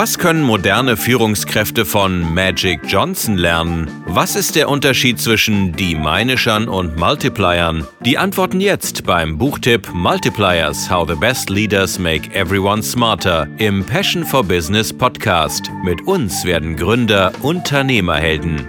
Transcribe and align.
Was 0.00 0.16
können 0.16 0.44
moderne 0.44 0.96
Führungskräfte 0.96 1.84
von 1.84 2.32
Magic 2.32 2.82
Johnson 2.86 3.36
lernen? 3.36 3.90
Was 4.06 4.36
ist 4.36 4.54
der 4.54 4.68
Unterschied 4.68 5.20
zwischen 5.20 5.72
D-Minishern 5.72 6.68
und 6.68 6.96
Multipliern? 6.96 7.84
Die 8.04 8.16
Antworten 8.16 8.60
jetzt 8.60 9.04
beim 9.04 9.38
Buchtipp 9.38 9.92
Multipliers 9.92 10.88
How 10.88 11.04
the 11.08 11.16
Best 11.16 11.50
Leaders 11.50 11.98
Make 11.98 12.32
Everyone 12.32 12.80
Smarter 12.80 13.48
im 13.58 13.84
Passion 13.84 14.24
for 14.24 14.44
Business 14.44 14.92
Podcast. 14.92 15.68
Mit 15.82 16.06
uns 16.06 16.44
werden 16.44 16.76
Gründer 16.76 17.32
Unternehmerhelden. 17.42 18.68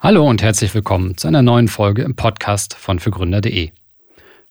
Hallo 0.00 0.26
und 0.26 0.40
herzlich 0.40 0.74
willkommen 0.74 1.18
zu 1.18 1.28
einer 1.28 1.42
neuen 1.42 1.68
Folge 1.68 2.04
im 2.04 2.16
Podcast 2.16 2.72
von 2.72 2.98
fürgründer.de. 2.98 3.68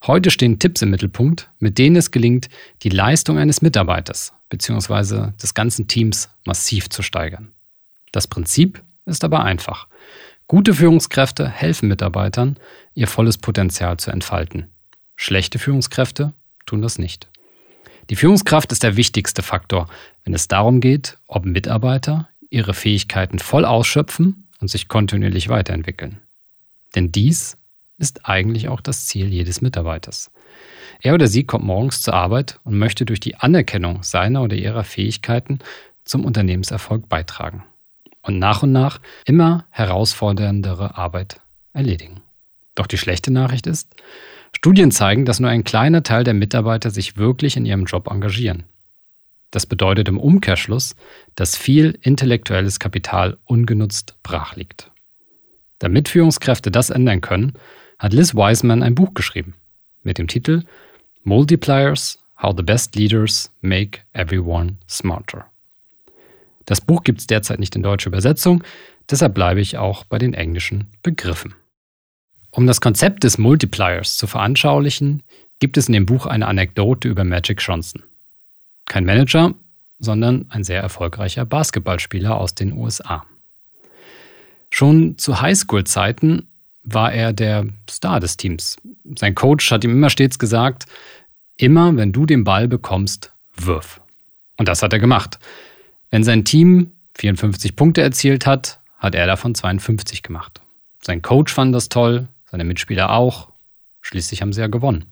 Heute 0.06 0.30
stehen 0.30 0.60
Tipps 0.60 0.80
im 0.82 0.90
Mittelpunkt, 0.90 1.50
mit 1.58 1.76
denen 1.76 1.96
es 1.96 2.12
gelingt, 2.12 2.48
die 2.84 2.90
Leistung 2.90 3.36
eines 3.36 3.62
Mitarbeiters 3.62 4.32
bzw. 4.50 5.32
des 5.42 5.54
ganzen 5.54 5.88
Teams 5.88 6.28
massiv 6.44 6.90
zu 6.90 7.02
steigern. 7.02 7.52
Das 8.12 8.26
Prinzip 8.26 8.82
ist 9.06 9.24
aber 9.24 9.42
einfach. 9.44 9.86
Gute 10.46 10.74
Führungskräfte 10.74 11.48
helfen 11.48 11.88
Mitarbeitern, 11.88 12.58
ihr 12.94 13.06
volles 13.06 13.38
Potenzial 13.38 13.96
zu 13.96 14.10
entfalten. 14.10 14.68
Schlechte 15.16 15.58
Führungskräfte 15.58 16.32
tun 16.66 16.82
das 16.82 16.98
nicht. 16.98 17.28
Die 18.10 18.16
Führungskraft 18.16 18.72
ist 18.72 18.82
der 18.82 18.96
wichtigste 18.96 19.42
Faktor, 19.42 19.88
wenn 20.24 20.34
es 20.34 20.48
darum 20.48 20.80
geht, 20.80 21.18
ob 21.28 21.44
Mitarbeiter 21.44 22.28
ihre 22.50 22.74
Fähigkeiten 22.74 23.38
voll 23.38 23.64
ausschöpfen 23.64 24.48
und 24.60 24.68
sich 24.68 24.88
kontinuierlich 24.88 25.48
weiterentwickeln. 25.48 26.20
Denn 26.96 27.12
dies 27.12 27.56
ist 28.00 28.26
eigentlich 28.28 28.68
auch 28.68 28.80
das 28.80 29.06
Ziel 29.06 29.28
jedes 29.28 29.60
Mitarbeiters. 29.60 30.30
Er 31.02 31.14
oder 31.14 31.28
sie 31.28 31.44
kommt 31.44 31.64
morgens 31.64 32.02
zur 32.02 32.14
Arbeit 32.14 32.58
und 32.64 32.78
möchte 32.78 33.04
durch 33.04 33.20
die 33.20 33.36
Anerkennung 33.36 34.02
seiner 34.02 34.42
oder 34.42 34.56
ihrer 34.56 34.84
Fähigkeiten 34.84 35.60
zum 36.04 36.24
Unternehmenserfolg 36.24 37.08
beitragen 37.08 37.62
und 38.22 38.38
nach 38.38 38.62
und 38.62 38.72
nach 38.72 39.00
immer 39.24 39.66
herausforderndere 39.70 40.96
Arbeit 40.96 41.40
erledigen. 41.72 42.22
Doch 42.74 42.86
die 42.86 42.98
schlechte 42.98 43.30
Nachricht 43.32 43.66
ist, 43.66 43.94
Studien 44.52 44.90
zeigen, 44.90 45.24
dass 45.24 45.40
nur 45.40 45.50
ein 45.50 45.64
kleiner 45.64 46.02
Teil 46.02 46.24
der 46.24 46.34
Mitarbeiter 46.34 46.90
sich 46.90 47.16
wirklich 47.16 47.56
in 47.56 47.66
ihrem 47.66 47.84
Job 47.84 48.08
engagieren. 48.10 48.64
Das 49.50 49.66
bedeutet 49.66 50.08
im 50.08 50.18
Umkehrschluss, 50.18 50.96
dass 51.34 51.56
viel 51.56 51.98
intellektuelles 52.02 52.78
Kapital 52.78 53.38
ungenutzt 53.44 54.16
brach 54.22 54.56
liegt. 54.56 54.90
Damit 55.78 56.08
Führungskräfte 56.08 56.70
das 56.70 56.90
ändern 56.90 57.20
können, 57.20 57.54
hat 58.00 58.14
Liz 58.14 58.34
Wiseman 58.34 58.82
ein 58.82 58.94
Buch 58.94 59.12
geschrieben 59.14 59.54
mit 60.02 60.16
dem 60.16 60.26
Titel 60.26 60.64
Multipliers, 61.22 62.18
How 62.42 62.54
the 62.56 62.62
Best 62.62 62.96
Leaders 62.96 63.52
Make 63.60 64.00
Everyone 64.14 64.78
Smarter. 64.88 65.44
Das 66.64 66.80
Buch 66.80 67.02
gibt 67.04 67.20
es 67.20 67.26
derzeit 67.26 67.60
nicht 67.60 67.76
in 67.76 67.82
deutscher 67.82 68.08
Übersetzung, 68.08 68.64
deshalb 69.10 69.34
bleibe 69.34 69.60
ich 69.60 69.76
auch 69.76 70.04
bei 70.04 70.18
den 70.18 70.32
englischen 70.32 70.86
Begriffen. 71.02 71.54
Um 72.50 72.66
das 72.66 72.80
Konzept 72.80 73.22
des 73.22 73.36
Multipliers 73.36 74.16
zu 74.16 74.26
veranschaulichen, 74.26 75.22
gibt 75.58 75.76
es 75.76 75.88
in 75.88 75.92
dem 75.92 76.06
Buch 76.06 76.24
eine 76.24 76.48
Anekdote 76.48 77.06
über 77.06 77.24
Magic 77.24 77.60
Johnson. 77.60 78.02
Kein 78.86 79.04
Manager, 79.04 79.54
sondern 79.98 80.46
ein 80.48 80.64
sehr 80.64 80.80
erfolgreicher 80.80 81.44
Basketballspieler 81.44 82.34
aus 82.34 82.54
den 82.54 82.72
USA. 82.72 83.26
Schon 84.70 85.18
zu 85.18 85.42
Highschool-Zeiten 85.42 86.46
war 86.82 87.12
er 87.12 87.32
der 87.32 87.66
Star 87.88 88.20
des 88.20 88.36
Teams. 88.36 88.76
Sein 89.16 89.34
Coach 89.34 89.70
hat 89.70 89.84
ihm 89.84 89.92
immer 89.92 90.10
stets 90.10 90.38
gesagt, 90.38 90.86
immer 91.56 91.96
wenn 91.96 92.12
du 92.12 92.26
den 92.26 92.44
Ball 92.44 92.68
bekommst, 92.68 93.32
wirf. 93.56 94.00
Und 94.56 94.68
das 94.68 94.82
hat 94.82 94.92
er 94.92 94.98
gemacht. 94.98 95.38
Wenn 96.10 96.24
sein 96.24 96.44
Team 96.44 96.92
54 97.16 97.76
Punkte 97.76 98.02
erzielt 98.02 98.46
hat, 98.46 98.80
hat 98.98 99.14
er 99.14 99.26
davon 99.26 99.54
52 99.54 100.22
gemacht. 100.22 100.60
Sein 101.02 101.22
Coach 101.22 101.52
fand 101.52 101.74
das 101.74 101.88
toll, 101.88 102.28
seine 102.50 102.64
Mitspieler 102.64 103.10
auch. 103.10 103.48
Schließlich 104.02 104.42
haben 104.42 104.52
sie 104.52 104.60
ja 104.60 104.66
gewonnen. 104.66 105.06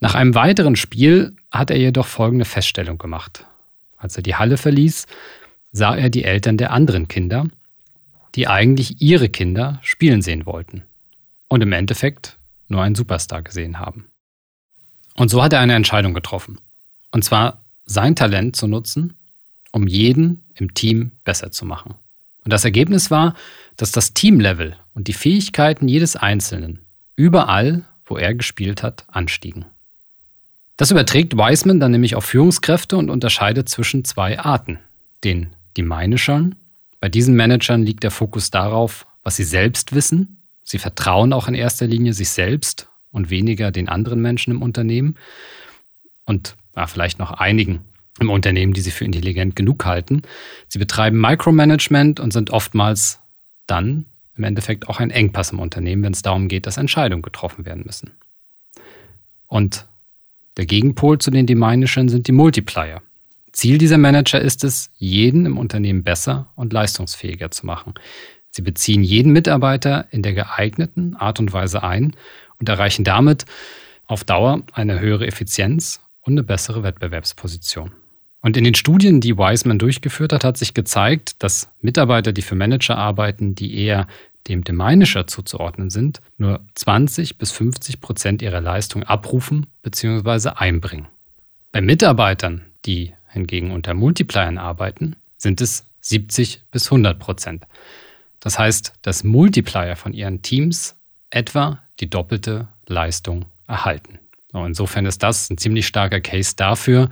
Nach 0.00 0.14
einem 0.14 0.34
weiteren 0.34 0.76
Spiel 0.76 1.36
hat 1.50 1.70
er 1.70 1.78
jedoch 1.78 2.06
folgende 2.06 2.44
Feststellung 2.44 2.98
gemacht. 2.98 3.44
Als 3.96 4.16
er 4.16 4.22
die 4.22 4.34
Halle 4.34 4.56
verließ, 4.56 5.06
sah 5.72 5.94
er 5.94 6.10
die 6.10 6.24
Eltern 6.24 6.56
der 6.56 6.72
anderen 6.72 7.06
Kinder 7.06 7.46
die 8.34 8.48
eigentlich 8.48 9.00
ihre 9.00 9.28
Kinder 9.28 9.80
spielen 9.82 10.22
sehen 10.22 10.46
wollten 10.46 10.84
und 11.48 11.62
im 11.62 11.72
Endeffekt 11.72 12.38
nur 12.68 12.82
einen 12.82 12.94
Superstar 12.94 13.42
gesehen 13.42 13.78
haben. 13.78 14.06
Und 15.16 15.28
so 15.28 15.42
hat 15.42 15.52
er 15.52 15.60
eine 15.60 15.74
Entscheidung 15.74 16.14
getroffen. 16.14 16.58
Und 17.10 17.24
zwar 17.24 17.64
sein 17.84 18.14
Talent 18.14 18.56
zu 18.56 18.68
nutzen, 18.68 19.14
um 19.72 19.86
jeden 19.86 20.44
im 20.54 20.74
Team 20.74 21.12
besser 21.24 21.50
zu 21.50 21.64
machen. 21.64 21.94
Und 22.44 22.52
das 22.52 22.64
Ergebnis 22.64 23.10
war, 23.10 23.34
dass 23.76 23.92
das 23.92 24.14
Teamlevel 24.14 24.76
und 24.94 25.08
die 25.08 25.12
Fähigkeiten 25.12 25.88
jedes 25.88 26.16
Einzelnen 26.16 26.80
überall, 27.16 27.84
wo 28.06 28.16
er 28.16 28.34
gespielt 28.34 28.82
hat, 28.82 29.04
anstiegen. 29.08 29.66
Das 30.76 30.90
überträgt 30.90 31.36
Wiseman 31.36 31.80
dann 31.80 31.92
nämlich 31.92 32.14
auf 32.14 32.24
Führungskräfte 32.24 32.96
und 32.96 33.10
unterscheidet 33.10 33.68
zwischen 33.68 34.04
zwei 34.04 34.38
Arten. 34.38 34.78
Den 35.22 35.54
Diminushern 35.76 36.56
bei 37.00 37.08
diesen 37.08 37.34
Managern 37.34 37.82
liegt 37.82 38.02
der 38.02 38.10
Fokus 38.10 38.50
darauf, 38.50 39.06
was 39.22 39.36
sie 39.36 39.44
selbst 39.44 39.94
wissen. 39.94 40.42
Sie 40.62 40.78
vertrauen 40.78 41.32
auch 41.32 41.48
in 41.48 41.54
erster 41.54 41.86
Linie 41.86 42.12
sich 42.12 42.28
selbst 42.28 42.88
und 43.10 43.30
weniger 43.30 43.70
den 43.70 43.88
anderen 43.88 44.20
Menschen 44.20 44.52
im 44.52 44.62
Unternehmen 44.62 45.16
und 46.26 46.56
ja, 46.76 46.86
vielleicht 46.86 47.18
noch 47.18 47.32
einigen 47.32 47.80
im 48.20 48.30
Unternehmen, 48.30 48.74
die 48.74 48.82
sie 48.82 48.90
für 48.90 49.04
intelligent 49.04 49.56
genug 49.56 49.84
halten. 49.84 50.22
Sie 50.68 50.78
betreiben 50.78 51.20
Micromanagement 51.20 52.20
und 52.20 52.32
sind 52.32 52.50
oftmals 52.50 53.18
dann 53.66 54.06
im 54.36 54.44
Endeffekt 54.44 54.88
auch 54.88 55.00
ein 55.00 55.10
Engpass 55.10 55.52
im 55.52 55.58
Unternehmen, 55.58 56.02
wenn 56.02 56.12
es 56.12 56.22
darum 56.22 56.48
geht, 56.48 56.66
dass 56.66 56.76
Entscheidungen 56.76 57.22
getroffen 57.22 57.64
werden 57.64 57.82
müssen. 57.84 58.12
Und 59.46 59.86
der 60.56 60.66
Gegenpol 60.66 61.18
zu 61.18 61.30
den 61.30 61.46
Deminerschen 61.46 62.08
sind 62.08 62.28
die 62.28 62.32
Multiplier. 62.32 63.02
Ziel 63.52 63.78
dieser 63.78 63.98
Manager 63.98 64.40
ist 64.40 64.64
es, 64.64 64.90
jeden 64.96 65.46
im 65.46 65.58
Unternehmen 65.58 66.02
besser 66.02 66.52
und 66.56 66.72
leistungsfähiger 66.72 67.50
zu 67.50 67.66
machen. 67.66 67.94
Sie 68.50 68.62
beziehen 68.62 69.02
jeden 69.02 69.32
Mitarbeiter 69.32 70.08
in 70.10 70.22
der 70.22 70.34
geeigneten 70.34 71.16
Art 71.16 71.40
und 71.40 71.52
Weise 71.52 71.82
ein 71.82 72.16
und 72.58 72.68
erreichen 72.68 73.04
damit 73.04 73.44
auf 74.06 74.24
Dauer 74.24 74.62
eine 74.72 75.00
höhere 75.00 75.26
Effizienz 75.26 76.00
und 76.22 76.34
eine 76.34 76.42
bessere 76.42 76.82
Wettbewerbsposition. 76.82 77.92
Und 78.42 78.56
in 78.56 78.64
den 78.64 78.74
Studien, 78.74 79.20
die 79.20 79.36
Wiseman 79.36 79.78
durchgeführt 79.78 80.32
hat, 80.32 80.44
hat 80.44 80.56
sich 80.56 80.74
gezeigt, 80.74 81.42
dass 81.42 81.70
Mitarbeiter, 81.80 82.32
die 82.32 82.42
für 82.42 82.54
Manager 82.54 82.96
arbeiten, 82.96 83.54
die 83.54 83.76
eher 83.76 84.06
dem 84.48 84.64
Deminisher 84.64 85.26
zuzuordnen 85.26 85.90
sind, 85.90 86.20
nur 86.38 86.60
20 86.74 87.36
bis 87.36 87.52
50 87.52 88.00
Prozent 88.00 88.42
ihrer 88.42 88.60
Leistung 88.60 89.04
abrufen 89.04 89.66
bzw. 89.82 90.50
einbringen. 90.56 91.08
Bei 91.72 91.82
Mitarbeitern, 91.82 92.62
die 92.86 93.12
hingegen 93.30 93.70
unter 93.70 93.94
Multipliern 93.94 94.58
arbeiten, 94.58 95.16
sind 95.36 95.60
es 95.60 95.84
70 96.00 96.62
bis 96.70 96.86
100 96.86 97.18
Prozent. 97.18 97.66
Das 98.40 98.58
heißt, 98.58 98.94
dass 99.02 99.24
Multiplier 99.24 99.96
von 99.96 100.12
ihren 100.12 100.42
Teams 100.42 100.96
etwa 101.30 101.82
die 102.00 102.08
doppelte 102.08 102.68
Leistung 102.86 103.46
erhalten. 103.66 104.18
insofern 104.52 105.06
ist 105.06 105.22
das 105.22 105.50
ein 105.50 105.58
ziemlich 105.58 105.86
starker 105.86 106.20
Case 106.20 106.56
dafür, 106.56 107.08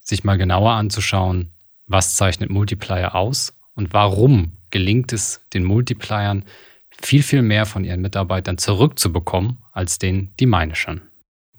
sich 0.00 0.22
mal 0.22 0.38
genauer 0.38 0.72
anzuschauen, 0.72 1.50
was 1.86 2.14
zeichnet 2.14 2.50
Multiplier 2.50 3.14
aus 3.14 3.54
und 3.74 3.92
warum 3.92 4.52
gelingt 4.70 5.12
es 5.12 5.40
den 5.52 5.64
Multipliern 5.64 6.44
viel, 6.90 7.22
viel 7.22 7.42
mehr 7.42 7.66
von 7.66 7.84
ihren 7.84 8.00
Mitarbeitern 8.00 8.58
zurückzubekommen 8.58 9.58
als 9.72 9.98
den 9.98 10.34
Diminishern. 10.36 11.02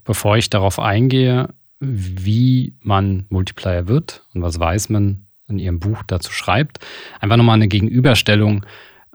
Bevor 0.04 0.38
ich 0.38 0.50
darauf 0.50 0.80
eingehe, 0.80 1.50
wie 1.80 2.74
man 2.82 3.26
Multiplier 3.30 3.88
wird 3.88 4.24
und 4.34 4.42
was 4.42 4.60
weiß 4.60 4.90
man 4.90 5.28
in 5.48 5.60
ihrem 5.60 5.80
Buch 5.80 6.04
dazu 6.06 6.32
schreibt. 6.32 6.80
Einfach 7.20 7.38
nochmal 7.38 7.56
eine 7.56 7.68
Gegenüberstellung, 7.68 8.66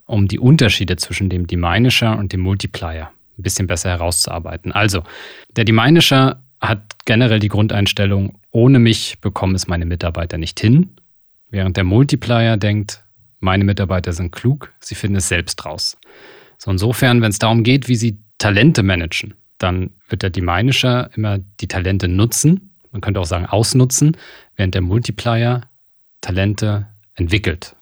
um 0.07 0.29
die 0.29 0.39
Unterschiede 0.39 0.97
zwischen 0.97 1.29
dem 1.29 1.47
Diminisher 1.47 2.19
und 2.19 2.33
dem 2.33 2.41
Multiplier 2.41 3.11
ein 3.39 3.43
bisschen 3.43 3.67
besser 3.67 3.91
herauszuarbeiten. 3.91 4.73
Also, 4.73 5.03
der 5.57 5.65
Diminisher 5.65 6.43
hat 6.61 6.83
generell 7.05 7.39
die 7.39 7.49
Grundeinstellung, 7.49 8.39
ohne 8.51 8.79
mich 8.79 9.21
bekommen 9.21 9.55
es 9.55 9.67
meine 9.67 9.87
Mitarbeiter 9.87 10.39
nicht 10.39 10.61
hin, 10.61 10.95
während 11.51 11.77
der 11.77 11.85
Multiplier 11.85 12.57
denkt, 12.57 13.05
meine 13.41 13.65
Mitarbeiter 13.65 14.13
sind 14.13 14.31
klug, 14.31 14.73
sie 14.81 14.95
finden 14.95 15.17
es 15.17 15.29
selbst 15.29 15.65
raus. 15.65 15.97
So 16.59 16.71
insofern, 16.71 17.21
wenn 17.23 17.31
es 17.31 17.41
darum 17.41 17.65
geht, 17.65 17.89
wie 17.89 17.97
sie 17.97 18.19
Talente 18.39 18.83
managen, 18.83 19.35
dann 19.63 19.91
wird 20.09 20.23
der 20.23 20.31
Diminisher 20.31 21.11
immer 21.15 21.39
die 21.61 21.69
Talente 21.69 22.09
nutzen, 22.09 22.73
man 22.91 23.01
könnte 23.01 23.21
auch 23.21 23.27
sagen 23.27 23.47
ausnutzen, 23.47 24.17
während 24.57 24.75
der 24.75 24.83
Multiplier 24.83 25.63
Talente 26.21 26.87
entwickelt. 27.15 27.75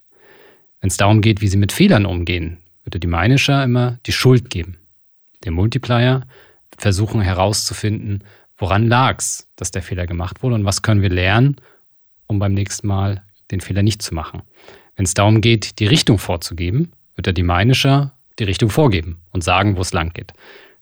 Wenn 0.81 0.88
es 0.88 0.97
darum 0.97 1.21
geht, 1.21 1.41
wie 1.41 1.49
sie 1.49 1.56
mit 1.56 1.73
Fehlern 1.73 2.06
umgehen, 2.06 2.59
wird 2.85 2.94
der 2.94 3.00
Diminisher 3.00 3.65
immer 3.65 3.99
die 4.06 4.12
Schuld 4.12 4.50
geben. 4.50 4.79
Der 5.44 5.53
Multiplier 5.53 6.23
wird 6.71 6.81
versuchen 6.81 7.21
herauszufinden, 7.21 8.25
woran 8.56 8.87
lag 8.88 9.19
es, 9.19 9.49
dass 9.56 9.71
der 9.71 9.83
Fehler 9.83 10.06
gemacht 10.06 10.43
wurde 10.43 10.55
und 10.55 10.65
was 10.65 10.83
können 10.83 11.03
wir 11.03 11.11
lernen, 11.11 11.56
um 12.26 12.38
beim 12.38 12.55
nächsten 12.55 12.87
Mal 12.87 13.25
den 13.50 13.61
Fehler 13.61 13.83
nicht 13.83 14.03
zu 14.03 14.15
machen. 14.15 14.43
Wenn 14.97 15.05
es 15.05 15.15
darum 15.15 15.41
geht, 15.41 15.79
die 15.79 15.87
Richtung 15.87 16.19
vorzugeben, 16.19 16.93
wird 17.17 17.26
der 17.26 17.33
Deminisher 17.33 18.15
die 18.38 18.44
Richtung 18.44 18.71
vorgeben 18.71 19.21
und 19.33 19.43
sagen, 19.43 19.76
wo 19.76 19.81
es 19.81 19.93
lang 19.93 20.12
geht. 20.12 20.33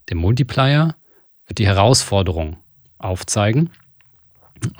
Der 0.08 0.16
Multiplier 0.16 0.94
wird 1.46 1.58
die 1.58 1.66
Herausforderung 1.66 2.56
aufzeigen 2.98 3.70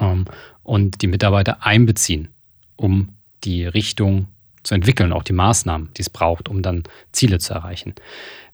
ähm, 0.01 0.27
und 0.63 1.03
die 1.03 1.07
Mitarbeiter 1.07 1.65
einbeziehen, 1.65 2.29
um 2.77 3.15
die 3.45 3.65
Richtung 3.65 4.29
zu 4.63 4.75
entwickeln, 4.75 5.13
auch 5.13 5.23
die 5.23 5.33
Maßnahmen, 5.33 5.91
die 5.97 6.03
es 6.03 6.11
braucht, 6.11 6.49
um 6.49 6.63
dann 6.63 6.83
Ziele 7.13 7.39
zu 7.39 7.55
erreichen. 7.55 7.95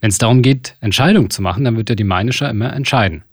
Wenn 0.00 0.10
es 0.10 0.18
darum 0.18 0.42
geht, 0.42 0.76
Entscheidungen 0.80 1.30
zu 1.30 1.42
machen, 1.42 1.64
dann 1.64 1.76
wird 1.76 1.88
der 1.88 1.96
Deminisher 1.96 2.50
immer 2.50 2.72
entscheiden. 2.72 3.24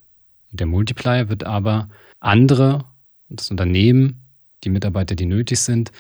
Der 0.52 0.68
Multiplier 0.68 1.30
wird 1.30 1.44
aber 1.44 1.90
andere, 2.20 2.86
das 3.30 3.52
Unternehmen, 3.52 4.26
die 4.64 4.70
Mitarbeiter, 4.70 5.16
die 5.16 5.26
nötig 5.26 5.60
sind, 5.60 5.92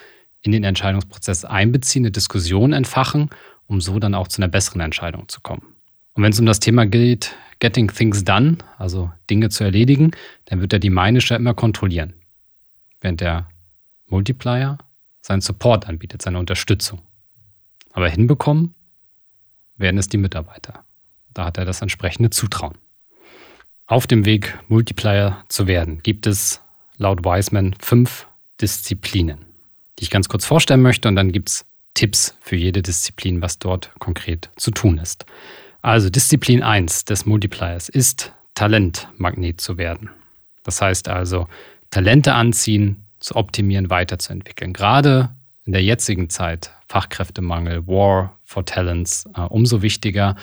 in 0.41 0.51
den 0.51 0.63
Entscheidungsprozess 0.63 1.45
einbeziehen, 1.45 2.03
eine 2.03 2.11
Diskussion 2.11 2.73
entfachen, 2.73 3.29
um 3.67 3.79
so 3.79 3.99
dann 3.99 4.15
auch 4.15 4.27
zu 4.27 4.41
einer 4.41 4.49
besseren 4.49 4.81
Entscheidung 4.81 5.27
zu 5.29 5.41
kommen. 5.41 5.70
Und 6.13 6.23
wenn 6.23 6.31
es 6.31 6.39
um 6.39 6.45
das 6.45 6.59
Thema 6.59 6.85
geht, 6.85 7.35
Getting 7.59 7.89
Things 7.89 8.23
Done, 8.23 8.57
also 8.77 9.11
Dinge 9.29 9.49
zu 9.49 9.63
erledigen, 9.63 10.11
dann 10.45 10.61
wird 10.61 10.71
der 10.71 10.79
Deminisher 10.79 11.35
immer 11.35 11.53
kontrollieren, 11.53 12.13
während 12.99 13.21
der 13.21 13.47
Multiplier 14.07 14.77
seinen 15.21 15.41
Support 15.41 15.87
anbietet, 15.87 16.21
seine 16.21 16.39
Unterstützung. 16.39 17.01
Aber 17.93 18.09
hinbekommen 18.09 18.73
werden 19.77 19.97
es 19.97 20.09
die 20.09 20.17
Mitarbeiter. 20.17 20.83
Da 21.33 21.45
hat 21.45 21.57
er 21.57 21.65
das 21.65 21.81
entsprechende 21.81 22.29
Zutrauen. 22.29 22.77
Auf 23.85 24.07
dem 24.07 24.25
Weg, 24.25 24.57
Multiplier 24.67 25.43
zu 25.49 25.67
werden, 25.67 26.01
gibt 26.01 26.25
es 26.25 26.61
laut 26.97 27.23
Wiseman 27.23 27.75
fünf 27.79 28.27
Disziplinen, 28.59 29.45
die 29.99 30.03
ich 30.03 30.09
ganz 30.09 30.29
kurz 30.29 30.45
vorstellen 30.45 30.81
möchte 30.81 31.07
und 31.07 31.15
dann 31.15 31.31
gibt 31.31 31.49
es 31.49 31.65
Tipps 31.93 32.35
für 32.41 32.55
jede 32.55 32.81
Disziplin, 32.81 33.41
was 33.41 33.59
dort 33.59 33.91
konkret 33.99 34.49
zu 34.55 34.71
tun 34.71 34.97
ist. 34.97 35.25
Also 35.81 36.09
Disziplin 36.09 36.63
1 36.63 37.05
des 37.05 37.25
Multipliers 37.25 37.89
ist 37.89 38.33
Talentmagnet 38.55 39.59
zu 39.59 39.77
werden. 39.77 40.09
Das 40.63 40.81
heißt 40.81 41.07
also 41.07 41.47
Talente 41.89 42.33
anziehen, 42.33 43.03
zu 43.19 43.35
optimieren, 43.35 43.89
weiterzuentwickeln. 43.89 44.73
Gerade 44.73 45.29
in 45.65 45.73
der 45.73 45.83
jetzigen 45.83 46.29
Zeit, 46.29 46.71
Fachkräftemangel, 46.87 47.87
War 47.87 48.35
for 48.43 48.65
Talents, 48.65 49.29
äh, 49.35 49.41
umso 49.41 49.81
wichtiger, 49.81 50.35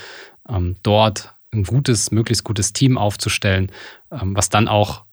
ähm, 0.49 0.77
dort 0.83 1.35
ein 1.53 1.65
gutes, 1.65 2.11
möglichst 2.11 2.45
gutes 2.45 2.73
Team 2.73 2.97
aufzustellen, 2.97 3.73
ähm, 4.11 4.37
was 4.37 4.49
dann 4.49 4.69
auch 4.69 5.05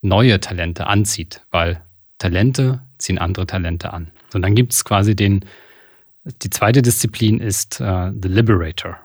neue 0.00 0.40
Talente 0.40 0.86
anzieht, 0.86 1.42
weil 1.50 1.82
Talente 2.18 2.82
ziehen 2.98 3.18
andere 3.18 3.46
Talente 3.46 3.92
an. 3.92 4.10
Und 4.32 4.42
dann 4.42 4.54
gibt 4.54 4.72
es 4.72 4.84
quasi 4.84 5.14
den, 5.14 5.44
die 6.24 6.50
zweite 6.50 6.82
Disziplin 6.82 7.40
ist 7.40 7.80
äh, 7.80 8.10
The 8.20 8.28
Liberator, 8.28 8.96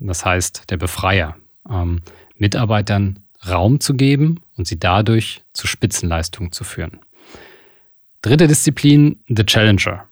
das 0.00 0.24
heißt 0.24 0.70
der 0.70 0.76
Befreier, 0.76 1.36
ähm, 1.68 2.02
Mitarbeitern 2.36 3.20
Raum 3.48 3.80
zu 3.80 3.94
geben 3.94 4.40
und 4.56 4.66
sie 4.66 4.78
dadurch 4.78 5.42
zu 5.52 5.66
Spitzenleistungen 5.66 6.52
zu 6.52 6.64
führen. 6.64 7.00
Dritte 8.22 8.48
Disziplin, 8.48 9.20
The 9.28 9.44
Challenger, 9.44 10.08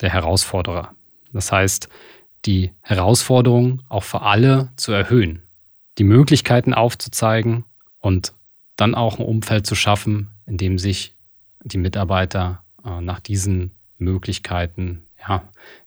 der 0.00 0.10
Herausforderer. 0.10 0.94
Das 1.32 1.50
heißt, 1.50 1.88
die 2.44 2.72
Herausforderung 2.80 3.82
auch 3.88 4.04
für 4.04 4.22
alle 4.22 4.70
zu 4.76 4.92
erhöhen, 4.92 5.42
die 5.98 6.04
Möglichkeiten 6.04 6.72
aufzuzeigen 6.72 7.64
und 7.98 8.32
dann 8.76 8.94
auch 8.94 9.18
ein 9.18 9.24
Umfeld 9.24 9.66
zu 9.66 9.74
schaffen, 9.74 10.28
in 10.46 10.56
dem 10.56 10.78
sich 10.78 11.14
die 11.64 11.78
Mitarbeiter 11.78 12.62
äh, 12.84 13.00
nach 13.00 13.20
diesen 13.20 13.72
Möglichkeiten, 13.98 15.02
ja, 15.28 15.42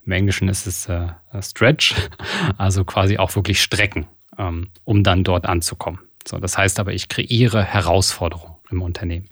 im 0.06 0.12
Englischen 0.12 0.48
ist 0.48 0.68
es 0.68 0.88
äh, 0.88 1.08
Stretch, 1.42 1.96
also 2.58 2.86
quasi 2.86 3.18
auch 3.18 3.36
wirklich 3.36 3.62
strecken, 3.62 4.08
ähm, 4.38 4.70
um 4.84 5.04
dann 5.04 5.24
dort 5.24 5.46
anzukommen. 5.46 6.00
So, 6.28 6.38
das 6.38 6.58
heißt 6.58 6.80
aber, 6.80 6.94
ich 6.94 7.10
kreiere 7.10 7.64
Herausforderungen 7.64 8.56
im 8.70 8.82
Unternehmen. 8.82 9.30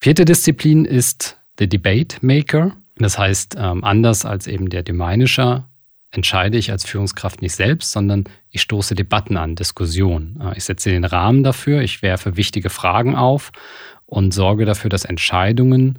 Vierte 0.00 0.24
Disziplin 0.24 0.84
ist 0.84 1.38
The 1.58 1.68
Debate 1.68 2.18
Maker. 2.22 2.76
Das 2.96 3.18
heißt, 3.18 3.56
ähm, 3.58 3.84
anders 3.84 4.24
als 4.24 4.46
eben 4.46 4.70
der 4.70 4.82
Deminisher 4.82 5.68
entscheide 6.10 6.56
ich 6.56 6.70
als 6.70 6.84
Führungskraft 6.84 7.42
nicht 7.42 7.54
selbst, 7.54 7.92
sondern 7.92 8.24
ich 8.50 8.62
stoße 8.62 8.94
Debatten 8.94 9.36
an, 9.36 9.56
Diskussionen. 9.56 10.40
Äh, 10.40 10.56
ich 10.56 10.64
setze 10.64 10.90
den 10.90 11.04
Rahmen 11.04 11.44
dafür, 11.44 11.82
ich 11.82 12.02
werfe 12.02 12.36
wichtige 12.36 12.70
Fragen 12.70 13.14
auf 13.14 13.52
und 14.06 14.32
sorge 14.32 14.64
dafür, 14.64 14.90
dass 14.90 15.04
Entscheidungen 15.04 15.98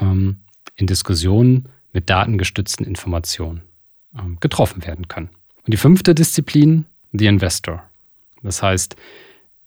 ähm, 0.00 0.40
in 0.76 0.86
Diskussionen 0.86 1.68
mit 1.92 2.10
datengestützten 2.10 2.86
Informationen 2.86 3.62
ähm, 4.18 4.38
getroffen 4.40 4.84
werden 4.84 5.08
können. 5.08 5.30
Und 5.64 5.72
die 5.72 5.76
fünfte 5.76 6.14
Disziplin, 6.14 6.86
The 7.12 7.26
Investor. 7.26 7.82
Das 8.42 8.62
heißt, 8.62 8.96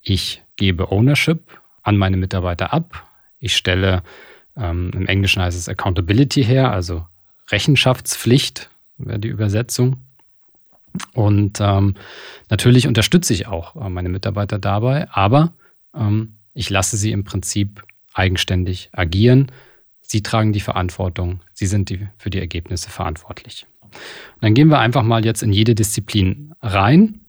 ich 0.01 0.41
gebe 0.55 0.91
Ownership 0.91 1.39
an 1.81 1.97
meine 1.97 2.17
Mitarbeiter 2.17 2.73
ab, 2.73 3.07
ich 3.39 3.55
stelle, 3.55 4.03
ähm, 4.55 4.91
im 4.93 5.07
Englischen 5.07 5.41
heißt 5.41 5.57
es 5.57 5.67
Accountability 5.67 6.43
her, 6.43 6.71
also 6.71 7.05
Rechenschaftspflicht 7.49 8.69
wäre 8.97 9.19
die 9.19 9.27
Übersetzung. 9.27 9.97
Und 11.13 11.59
ähm, 11.59 11.95
natürlich 12.49 12.87
unterstütze 12.87 13.33
ich 13.33 13.47
auch 13.47 13.75
äh, 13.75 13.89
meine 13.89 14.09
Mitarbeiter 14.09 14.59
dabei, 14.59 15.09
aber 15.09 15.53
ähm, 15.93 16.35
ich 16.53 16.69
lasse 16.69 16.97
sie 16.97 17.11
im 17.11 17.23
Prinzip 17.23 17.83
eigenständig 18.13 18.89
agieren. 18.93 19.51
Sie 20.13 20.21
tragen 20.21 20.53
die 20.53 20.59
Verantwortung, 20.59 21.39
sie 21.53 21.65
sind 21.65 21.89
die, 21.89 22.07
für 22.19 22.29
die 22.29 22.37
Ergebnisse 22.37 22.91
verantwortlich. 22.91 23.65
Und 23.81 23.93
dann 24.41 24.53
gehen 24.53 24.67
wir 24.67 24.77
einfach 24.77 25.01
mal 25.01 25.25
jetzt 25.25 25.41
in 25.41 25.51
jede 25.51 25.73
Disziplin 25.73 26.53
rein 26.61 27.21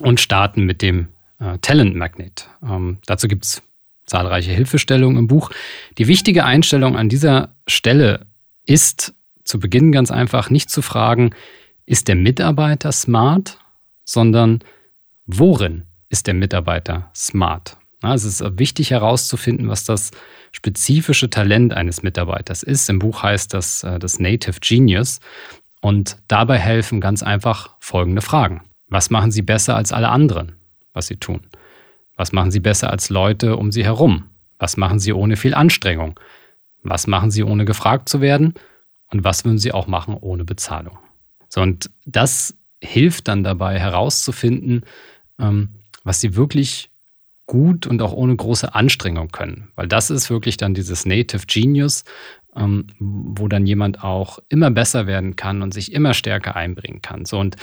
und 0.00 0.20
starten 0.20 0.64
mit 0.64 0.80
dem 0.80 1.08
äh, 1.38 1.58
Talent 1.58 1.96
Magnet. 1.96 2.48
Ähm, 2.62 2.96
dazu 3.04 3.28
gibt 3.28 3.44
es 3.44 3.62
zahlreiche 4.06 4.52
Hilfestellungen 4.52 5.18
im 5.18 5.26
Buch. 5.26 5.50
Die 5.98 6.08
wichtige 6.08 6.46
Einstellung 6.46 6.96
an 6.96 7.10
dieser 7.10 7.54
Stelle 7.66 8.24
ist 8.64 9.12
zu 9.44 9.60
Beginn 9.60 9.92
ganz 9.92 10.10
einfach 10.10 10.48
nicht 10.48 10.70
zu 10.70 10.80
fragen, 10.80 11.34
ist 11.84 12.08
der 12.08 12.16
Mitarbeiter 12.16 12.90
smart, 12.90 13.58
sondern 14.04 14.60
worin 15.26 15.82
ist 16.08 16.26
der 16.26 16.32
Mitarbeiter 16.32 17.10
smart? 17.14 17.76
es 18.02 18.24
ist 18.24 18.42
wichtig 18.58 18.92
herauszufinden, 18.92 19.68
was 19.68 19.84
das 19.84 20.10
spezifische 20.52 21.30
Talent 21.30 21.72
eines 21.72 22.02
Mitarbeiters 22.02 22.62
ist. 22.62 22.88
Im 22.90 22.98
Buch 22.98 23.22
heißt 23.22 23.54
das 23.54 23.82
äh, 23.84 23.98
das 23.98 24.18
Native 24.18 24.60
Genius. 24.60 25.20
Und 25.80 26.18
dabei 26.28 26.58
helfen 26.58 27.00
ganz 27.00 27.22
einfach 27.22 27.76
folgende 27.80 28.20
Fragen. 28.20 28.62
Was 28.88 29.10
machen 29.10 29.30
Sie 29.30 29.42
besser 29.42 29.76
als 29.76 29.92
alle 29.92 30.10
anderen, 30.10 30.52
was 30.92 31.06
Sie 31.06 31.16
tun? 31.16 31.40
Was 32.16 32.32
machen 32.32 32.50
Sie 32.50 32.60
besser 32.60 32.90
als 32.90 33.08
Leute 33.08 33.56
um 33.56 33.72
Sie 33.72 33.84
herum? 33.84 34.26
Was 34.58 34.76
machen 34.76 34.98
Sie 34.98 35.12
ohne 35.12 35.36
viel 35.36 35.54
Anstrengung? 35.54 36.20
Was 36.82 37.06
machen 37.06 37.30
Sie 37.30 37.42
ohne 37.42 37.64
gefragt 37.64 38.08
zu 38.08 38.20
werden? 38.20 38.54
Und 39.10 39.24
was 39.24 39.44
würden 39.44 39.58
Sie 39.58 39.72
auch 39.72 39.86
machen 39.86 40.14
ohne 40.14 40.44
Bezahlung? 40.44 40.98
So, 41.48 41.62
und 41.62 41.90
das 42.04 42.56
hilft 42.82 43.28
dann 43.28 43.42
dabei 43.42 43.78
herauszufinden, 43.78 44.84
ähm, 45.38 45.70
was 46.04 46.20
Sie 46.20 46.36
wirklich 46.36 46.89
gut 47.50 47.88
und 47.88 48.00
auch 48.00 48.12
ohne 48.12 48.36
große 48.36 48.76
Anstrengung 48.76 49.32
können. 49.32 49.72
Weil 49.74 49.88
das 49.88 50.08
ist 50.08 50.30
wirklich 50.30 50.56
dann 50.56 50.72
dieses 50.72 51.04
Native 51.04 51.46
Genius, 51.48 52.04
ähm, 52.54 52.86
wo 53.00 53.48
dann 53.48 53.66
jemand 53.66 54.04
auch 54.04 54.38
immer 54.48 54.70
besser 54.70 55.08
werden 55.08 55.34
kann 55.34 55.60
und 55.60 55.74
sich 55.74 55.92
immer 55.92 56.14
stärker 56.14 56.54
einbringen 56.54 57.02
kann. 57.02 57.24
So, 57.24 57.40
und 57.40 57.56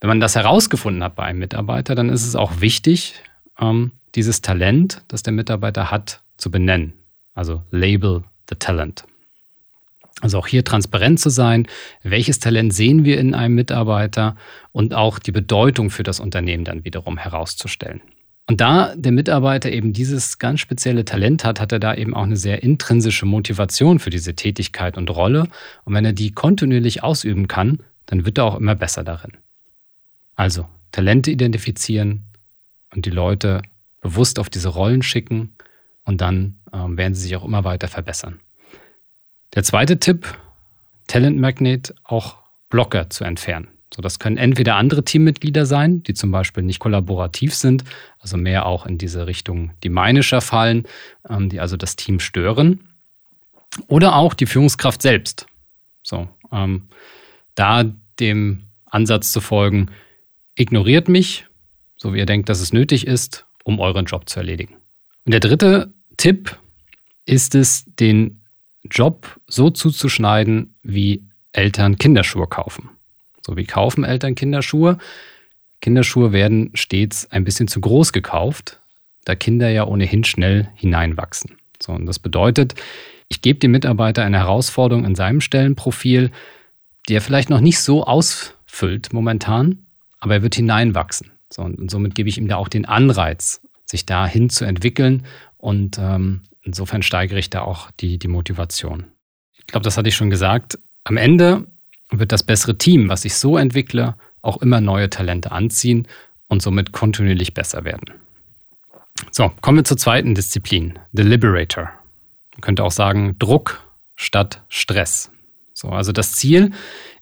wenn 0.00 0.08
man 0.08 0.20
das 0.20 0.36
herausgefunden 0.36 1.04
hat 1.04 1.16
bei 1.16 1.24
einem 1.24 1.40
Mitarbeiter, 1.40 1.94
dann 1.94 2.08
ist 2.08 2.26
es 2.26 2.34
auch 2.34 2.62
wichtig, 2.62 3.14
ähm, 3.60 3.90
dieses 4.14 4.40
Talent, 4.40 5.02
das 5.08 5.22
der 5.22 5.34
Mitarbeiter 5.34 5.90
hat, 5.90 6.22
zu 6.38 6.50
benennen. 6.50 6.94
Also 7.34 7.62
label 7.70 8.24
the 8.48 8.56
talent. 8.58 9.04
Also 10.22 10.38
auch 10.38 10.46
hier 10.46 10.64
transparent 10.64 11.20
zu 11.20 11.28
sein, 11.28 11.66
welches 12.02 12.38
Talent 12.38 12.72
sehen 12.72 13.04
wir 13.04 13.20
in 13.20 13.34
einem 13.34 13.54
Mitarbeiter 13.54 14.34
und 14.72 14.94
auch 14.94 15.18
die 15.18 15.32
Bedeutung 15.32 15.90
für 15.90 16.04
das 16.04 16.20
Unternehmen 16.20 16.64
dann 16.64 16.86
wiederum 16.86 17.18
herauszustellen. 17.18 18.00
Und 18.48 18.60
da 18.60 18.94
der 18.94 19.12
Mitarbeiter 19.12 19.72
eben 19.72 19.92
dieses 19.92 20.38
ganz 20.38 20.60
spezielle 20.60 21.04
Talent 21.04 21.44
hat, 21.44 21.60
hat 21.60 21.72
er 21.72 21.80
da 21.80 21.94
eben 21.94 22.14
auch 22.14 22.22
eine 22.22 22.36
sehr 22.36 22.62
intrinsische 22.62 23.26
Motivation 23.26 23.98
für 23.98 24.10
diese 24.10 24.34
Tätigkeit 24.34 24.96
und 24.96 25.10
Rolle. 25.10 25.48
Und 25.84 25.94
wenn 25.94 26.04
er 26.04 26.12
die 26.12 26.30
kontinuierlich 26.30 27.02
ausüben 27.02 27.48
kann, 27.48 27.80
dann 28.06 28.24
wird 28.24 28.38
er 28.38 28.44
auch 28.44 28.56
immer 28.56 28.76
besser 28.76 29.02
darin. 29.02 29.32
Also 30.36 30.66
Talente 30.92 31.32
identifizieren, 31.32 32.26
und 32.96 33.06
die 33.06 33.10
Leute 33.10 33.62
bewusst 34.00 34.38
auf 34.38 34.50
diese 34.50 34.68
Rollen 34.68 35.02
schicken 35.02 35.54
und 36.04 36.20
dann 36.20 36.58
ähm, 36.72 36.96
werden 36.96 37.14
sie 37.14 37.22
sich 37.22 37.36
auch 37.36 37.44
immer 37.44 37.64
weiter 37.64 37.88
verbessern. 37.88 38.40
Der 39.54 39.62
zweite 39.62 39.98
Tipp, 40.00 40.26
Talent 41.06 41.38
Magnet 41.38 41.94
auch 42.02 42.38
Blocker 42.68 43.10
zu 43.10 43.24
entfernen. 43.24 43.68
So, 43.96 44.02
das 44.02 44.18
können 44.18 44.36
entweder 44.36 44.76
andere 44.76 45.04
Teammitglieder 45.04 45.64
sein, 45.64 46.02
die 46.02 46.12
zum 46.12 46.30
Beispiel 46.30 46.62
nicht 46.62 46.80
kollaborativ 46.80 47.54
sind, 47.54 47.82
also 48.18 48.36
mehr 48.36 48.66
auch 48.66 48.84
in 48.84 48.98
diese 48.98 49.26
Richtung 49.26 49.70
die 49.82 49.88
Meinischer 49.88 50.42
fallen, 50.42 50.84
ähm, 51.30 51.48
die 51.48 51.60
also 51.60 51.78
das 51.78 51.96
Team 51.96 52.20
stören. 52.20 52.90
Oder 53.86 54.14
auch 54.16 54.34
die 54.34 54.44
Führungskraft 54.44 55.00
selbst. 55.00 55.46
So, 56.02 56.28
ähm, 56.52 56.88
da 57.54 57.84
dem 58.20 58.64
Ansatz 58.84 59.32
zu 59.32 59.40
folgen, 59.40 59.90
ignoriert 60.56 61.08
mich, 61.08 61.46
so 61.96 62.12
wie 62.12 62.18
ihr 62.18 62.26
denkt, 62.26 62.50
dass 62.50 62.60
es 62.60 62.74
nötig 62.74 63.06
ist, 63.06 63.46
um 63.64 63.80
euren 63.80 64.04
Job 64.04 64.28
zu 64.28 64.40
erledigen. 64.40 64.74
Und 65.24 65.32
der 65.32 65.40
dritte 65.40 65.94
Tipp 66.18 66.58
ist 67.24 67.54
es, 67.54 67.86
den 67.98 68.42
Job 68.90 69.40
so 69.46 69.70
zuzuschneiden, 69.70 70.76
wie 70.82 71.24
Eltern 71.52 71.96
Kinderschuhe 71.96 72.46
kaufen. 72.46 72.90
So 73.46 73.56
wie 73.56 73.64
kaufen 73.64 74.02
Eltern 74.02 74.34
Kinderschuhe. 74.34 74.98
Kinderschuhe 75.80 76.32
werden 76.32 76.72
stets 76.74 77.30
ein 77.30 77.44
bisschen 77.44 77.68
zu 77.68 77.80
groß 77.80 78.12
gekauft, 78.12 78.80
da 79.24 79.36
Kinder 79.36 79.68
ja 79.68 79.86
ohnehin 79.86 80.24
schnell 80.24 80.68
hineinwachsen. 80.74 81.52
So, 81.80 81.92
und 81.92 82.06
das 82.06 82.18
bedeutet, 82.18 82.74
ich 83.28 83.42
gebe 83.42 83.60
dem 83.60 83.70
Mitarbeiter 83.70 84.24
eine 84.24 84.38
Herausforderung 84.38 85.04
in 85.04 85.14
seinem 85.14 85.40
Stellenprofil, 85.40 86.32
die 87.08 87.14
er 87.14 87.20
vielleicht 87.20 87.48
noch 87.48 87.60
nicht 87.60 87.78
so 87.78 88.04
ausfüllt 88.04 89.12
momentan, 89.12 89.86
aber 90.18 90.34
er 90.34 90.42
wird 90.42 90.56
hineinwachsen. 90.56 91.30
So, 91.48 91.62
und 91.62 91.88
somit 91.88 92.16
gebe 92.16 92.28
ich 92.28 92.38
ihm 92.38 92.48
da 92.48 92.56
auch 92.56 92.68
den 92.68 92.84
Anreiz, 92.84 93.60
sich 93.84 94.06
dahin 94.06 94.50
zu 94.50 94.64
entwickeln 94.64 95.24
und 95.56 95.98
ähm, 96.00 96.40
insofern 96.62 97.04
steigere 97.04 97.38
ich 97.38 97.50
da 97.50 97.60
auch 97.60 97.92
die, 98.00 98.18
die 98.18 98.26
Motivation. 98.26 99.04
Ich 99.58 99.68
glaube, 99.68 99.84
das 99.84 99.96
hatte 99.96 100.08
ich 100.08 100.16
schon 100.16 100.30
gesagt. 100.30 100.80
Am 101.04 101.16
Ende 101.16 101.66
wird 102.10 102.32
das 102.32 102.42
bessere 102.42 102.78
Team, 102.78 103.08
was 103.08 103.24
ich 103.24 103.34
so 103.34 103.56
entwickle, 103.56 104.14
auch 104.42 104.58
immer 104.58 104.80
neue 104.80 105.10
Talente 105.10 105.52
anziehen 105.52 106.06
und 106.48 106.62
somit 106.62 106.92
kontinuierlich 106.92 107.54
besser 107.54 107.84
werden. 107.84 108.12
So, 109.30 109.50
kommen 109.60 109.78
wir 109.78 109.84
zur 109.84 109.96
zweiten 109.96 110.34
Disziplin, 110.34 110.98
The 111.12 111.22
Liberator. 111.22 111.90
Man 112.52 112.60
könnte 112.60 112.84
auch 112.84 112.92
sagen 112.92 113.38
Druck 113.38 113.82
statt 114.14 114.62
Stress. 114.68 115.30
So, 115.74 115.88
also 115.88 116.12
das 116.12 116.32
Ziel 116.32 116.72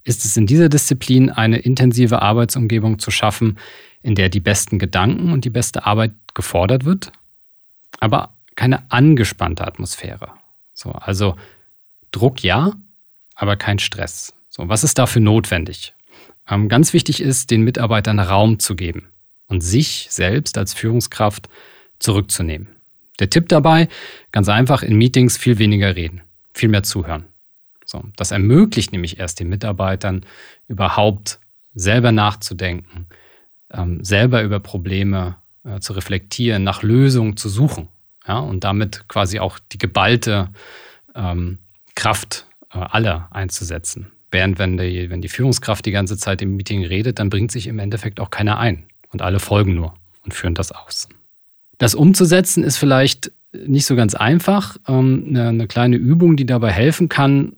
ist 0.05 0.25
es 0.25 0.37
in 0.37 0.47
dieser 0.47 0.69
Disziplin, 0.69 1.31
eine 1.31 1.59
intensive 1.59 2.21
Arbeitsumgebung 2.21 2.99
zu 2.99 3.11
schaffen, 3.11 3.59
in 4.03 4.14
der 4.14 4.29
die 4.29 4.41
besten 4.41 4.79
Gedanken 4.79 5.33
und 5.33 5.45
die 5.45 5.50
beste 5.50 5.87
Arbeit 5.87 6.12
gefordert 6.35 6.85
wird, 6.85 7.11
aber 8.00 8.35
keine 8.55 8.91
angespannte 8.91 9.67
Atmosphäre. 9.67 10.33
So, 10.75 10.93
also 10.93 11.37
Druck 12.12 12.43
ja, 12.43 12.73
aber 13.35 13.57
kein 13.57 13.79
Stress. 13.79 14.35
So, 14.56 14.68
was 14.68 14.84
ist 14.84 14.99
dafür 14.99 15.20
notwendig? 15.20 15.94
Ähm, 16.49 16.68
ganz 16.68 16.92
wichtig 16.92 17.20
ist, 17.20 17.50
den 17.50 17.62
Mitarbeitern 17.62 18.20
Raum 18.20 18.61
zu 18.61 18.76
geben 18.76 19.08
und 19.49 19.62
sich 19.62 20.06
selbst 20.11 20.56
als 20.56 20.75
Führungskraft 20.75 21.49
zurückzunehmen. 21.99 22.68
Der 23.18 23.30
Tipp 23.30 23.49
dabei, 23.49 23.88
ganz 24.30 24.49
einfach 24.49 24.84
in 24.84 24.96
Meetings 24.96 25.37
viel 25.37 25.58
weniger 25.58 25.96
reden, 25.96 26.23
viel 26.52 26.68
mehr 26.68 26.84
zuhören. 26.84 27.25
So, 27.84 28.04
das 28.16 28.30
ermöglicht 28.30 28.92
nämlich 28.92 29.18
erst 29.18 29.40
den 29.40 29.49
Mitarbeitern 29.49 30.25
überhaupt 30.68 31.40
selber 31.75 32.12
nachzudenken, 32.12 33.08
ähm, 33.73 34.04
selber 34.04 34.42
über 34.44 34.61
Probleme 34.61 35.34
äh, 35.64 35.80
zu 35.80 35.94
reflektieren, 35.94 36.62
nach 36.62 36.84
Lösungen 36.84 37.37
zu 37.37 37.49
suchen. 37.49 37.88
Ja, 38.25 38.38
und 38.38 38.62
damit 38.62 39.08
quasi 39.08 39.40
auch 39.40 39.58
die 39.73 39.78
geballte 39.78 40.50
ähm, 41.16 41.58
Kraft 41.96 42.46
äh, 42.73 42.78
aller 42.78 43.28
einzusetzen. 43.32 44.12
Während 44.35 44.59
wenn 44.59 44.76
die, 44.76 45.11
wenn 45.11 45.23
die 45.23 45.29
Führungskraft 45.29 45.87
die 45.87 45.93
ganze 45.93 46.19
Zeit 46.19 46.43
im 46.43 46.57
Meeting 46.57 46.85
redet, 46.85 47.21
dann 47.21 47.31
bringt 47.31 47.53
sich 47.53 47.69
im 47.69 47.79
Endeffekt 47.79 48.19
auch 48.19 48.31
keiner 48.31 48.59
ein. 48.59 48.83
Und 49.11 49.23
alle 49.23 49.38
folgen 49.38 49.76
nur 49.76 49.95
und 50.25 50.35
führen 50.35 50.57
das 50.57 50.73
aus. 50.73 51.09
Das 51.79 51.95
umzusetzen 51.95 52.64
ist 52.64 52.76
vielleicht 52.76 53.31
nicht 53.53 53.87
so 53.87 53.95
ganz 53.95 54.17
einfach. 54.17 54.76
Ähm, 54.88 55.37
eine 55.37 55.69
kleine 55.69 55.95
Übung, 55.95 56.37
die 56.37 56.47
dabei 56.47 56.73
helfen 56.73 57.09
kann, 57.09 57.53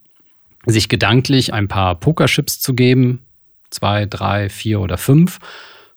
sich 0.66 0.90
gedanklich 0.90 1.54
ein 1.54 1.66
paar 1.66 1.94
Pokerchips 1.94 2.60
zu 2.60 2.74
geben, 2.74 3.20
zwei, 3.70 4.04
drei, 4.04 4.50
vier 4.50 4.80
oder 4.80 4.98
fünf, 4.98 5.38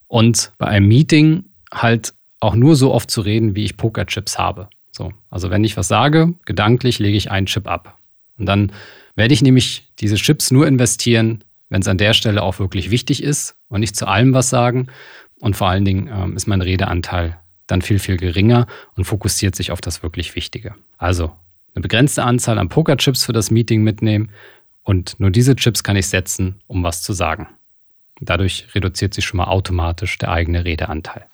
und 0.08 0.54
bei 0.60 0.68
einem 0.68 0.88
Meeting 0.88 1.44
halt 1.74 2.14
auch 2.40 2.56
nur 2.56 2.78
so 2.78 2.94
oft 2.94 3.12
zu 3.12 3.20
reden, 3.20 3.54
wie 3.54 3.66
ich 3.66 3.76
Pokerchips 3.76 4.40
habe. 4.40 4.70
So, 4.92 5.12
also 5.30 5.50
wenn 5.50 5.66
ich 5.66 5.76
was 5.76 5.90
sage, 5.90 6.36
gedanklich 6.46 7.00
lege 7.00 7.18
ich 7.18 7.32
einen 7.32 7.48
Chip 7.48 7.68
ab. 7.68 7.98
Und 8.38 8.46
dann 8.46 8.72
werde 9.16 9.34
ich 9.34 9.42
nämlich 9.42 9.89
diese 10.00 10.16
Chips 10.16 10.52
nur 10.52 10.68
investieren, 10.68 11.44
wenn 11.70 11.82
es 11.82 11.88
an 11.88 11.98
der 11.98 12.14
Stelle 12.14 12.42
auch 12.42 12.60
wirklich 12.60 12.92
wichtig 12.92 13.24
ist 13.24 13.56
und 13.68 13.80
nicht 13.82 13.96
zu 13.96 14.08
allem 14.08 14.34
was 14.34 14.50
sagen. 14.50 14.88
Und 15.40 15.56
vor 15.56 15.70
allen 15.70 15.86
Dingen 15.86 16.10
ähm, 16.12 16.36
ist 16.36 16.48
mein 16.48 16.62
Redeanteil 16.62 17.40
dann 17.68 17.82
viel, 17.82 18.00
viel 18.00 18.18
geringer 18.18 18.68
und 18.96 19.06
fokussiert 19.06 19.56
sich 19.56 19.72
auf 19.72 19.82
das 19.82 20.02
wirklich 20.04 20.36
Wichtige. 20.36 20.76
Also 20.98 21.32
eine 21.76 21.84
begrenzte 21.84 22.24
Anzahl 22.24 22.58
an 22.58 22.70
Pokerchips 22.70 23.24
für 23.24 23.34
das 23.34 23.52
Meeting 23.52 23.84
mitnehmen 23.84 24.32
und 24.84 25.20
nur 25.20 25.30
diese 25.30 25.56
Chips 25.56 25.84
kann 25.84 25.96
ich 25.96 26.08
setzen, 26.08 26.62
um 26.68 26.84
was 26.84 27.04
zu 27.04 27.14
sagen. 27.14 27.48
Dadurch 28.22 28.68
reduziert 28.74 29.14
sich 29.14 29.26
schon 29.26 29.38
mal 29.38 29.46
automatisch 29.46 30.18
der 30.18 30.32
eigene 30.32 30.66
Redeanteil. 30.66 31.26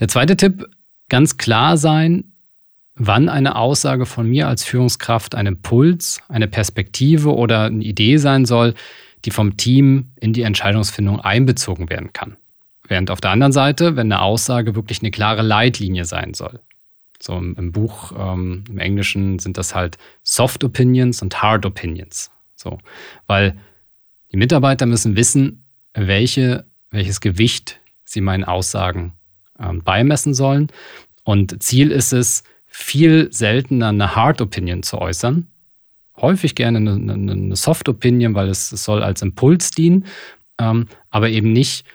Der 0.00 0.08
zweite 0.08 0.36
Tipp, 0.36 0.68
ganz 1.08 1.36
klar 1.36 1.76
sein, 1.76 2.33
wann 2.96 3.28
eine 3.28 3.56
Aussage 3.56 4.06
von 4.06 4.28
mir 4.28 4.48
als 4.48 4.64
Führungskraft 4.64 5.34
ein 5.34 5.46
Impuls, 5.46 6.20
eine 6.28 6.48
Perspektive 6.48 7.34
oder 7.34 7.64
eine 7.64 7.84
Idee 7.84 8.16
sein 8.18 8.46
soll, 8.46 8.74
die 9.24 9.30
vom 9.30 9.56
Team 9.56 10.10
in 10.20 10.32
die 10.32 10.42
Entscheidungsfindung 10.42 11.20
einbezogen 11.20 11.90
werden 11.90 12.12
kann. 12.12 12.36
Während 12.86 13.10
auf 13.10 13.20
der 13.20 13.30
anderen 13.30 13.52
Seite, 13.52 13.96
wenn 13.96 14.12
eine 14.12 14.20
Aussage 14.20 14.74
wirklich 14.74 15.00
eine 15.00 15.10
klare 15.10 15.42
Leitlinie 15.42 16.04
sein 16.04 16.34
soll. 16.34 16.60
So 17.20 17.38
im, 17.38 17.56
im 17.56 17.72
Buch, 17.72 18.12
ähm, 18.16 18.64
im 18.68 18.78
Englischen 18.78 19.38
sind 19.38 19.56
das 19.56 19.74
halt 19.74 19.96
Soft 20.22 20.62
Opinions 20.62 21.22
und 21.22 21.42
Hard 21.42 21.64
Opinions. 21.64 22.30
So, 22.54 22.78
weil 23.26 23.56
die 24.30 24.36
Mitarbeiter 24.36 24.84
müssen 24.84 25.16
wissen, 25.16 25.64
welche, 25.94 26.66
welches 26.90 27.20
Gewicht 27.20 27.80
sie 28.04 28.20
meinen 28.20 28.44
Aussagen 28.44 29.14
ähm, 29.58 29.82
beimessen 29.82 30.34
sollen. 30.34 30.68
Und 31.22 31.62
Ziel 31.62 31.90
ist 31.90 32.12
es, 32.12 32.44
viel 32.76 33.32
seltener 33.32 33.90
eine 33.90 34.16
Hard 34.16 34.40
Opinion 34.40 34.82
zu 34.82 34.98
äußern. 34.98 35.46
Häufig 36.16 36.56
gerne 36.56 36.78
eine, 36.78 36.94
eine, 36.94 37.32
eine 37.32 37.54
Soft 37.56 37.88
Opinion, 37.88 38.34
weil 38.34 38.48
es, 38.48 38.72
es, 38.72 38.82
soll 38.82 39.04
als 39.04 39.22
Impuls 39.22 39.70
dienen, 39.70 40.06
ähm, 40.58 40.88
aber 41.08 41.28
eben 41.28 41.52
nicht 41.52 41.86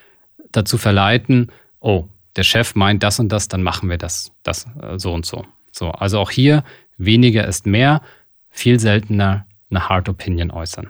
dazu 0.53 0.77
verleiten, 0.77 1.51
oh, 1.81 2.05
der 2.37 2.43
Chef 2.43 2.75
meint 2.75 3.03
das 3.03 3.19
und 3.19 3.29
das, 3.29 3.49
dann 3.49 3.61
machen 3.61 3.89
wir 3.89 3.97
das, 3.97 4.31
das 4.43 4.67
äh, 4.81 4.97
so 4.97 5.11
und 5.11 5.25
so. 5.25 5.45
So, 5.73 5.91
also 5.91 6.17
auch 6.17 6.31
hier 6.31 6.63
weniger 6.97 7.45
ist 7.45 7.65
mehr, 7.65 8.01
viel 8.49 8.79
seltener 8.79 9.45
eine 9.69 9.89
Hard 9.89 10.07
Opinion 10.07 10.49
äußern. 10.49 10.89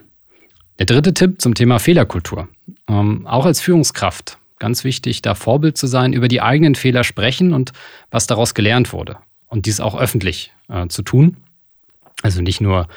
Der 0.77 0.86
dritte 0.86 1.15
Tipp 1.15 1.41
zum 1.41 1.55
Thema 1.55 1.79
Fehlerkultur. 1.79 2.48
Ähm, 2.88 3.25
auch 3.25 3.48
als 3.48 3.60
Führungskraft 3.60 4.38
ganz 4.60 4.84
wichtig, 4.84 5.24
da 5.24 5.34
Vorbild 5.34 5.77
zu 5.77 5.88
sein, 5.88 6.13
über 6.13 6.27
die 6.27 6.41
eigenen 6.41 6.75
Fehler 6.75 7.03
sprechen 7.03 7.53
und 7.53 7.74
was 8.12 8.27
daraus 8.27 8.53
gelernt 8.53 8.93
wurde 8.93 9.17
und 9.49 9.65
dies 9.65 9.79
auch 9.79 9.99
öffentlich 9.99 10.51
äh, 10.69 10.87
zu 10.87 11.01
tun. 11.01 11.37
Also 12.21 12.41
nicht 12.41 12.61
nur 12.61 12.87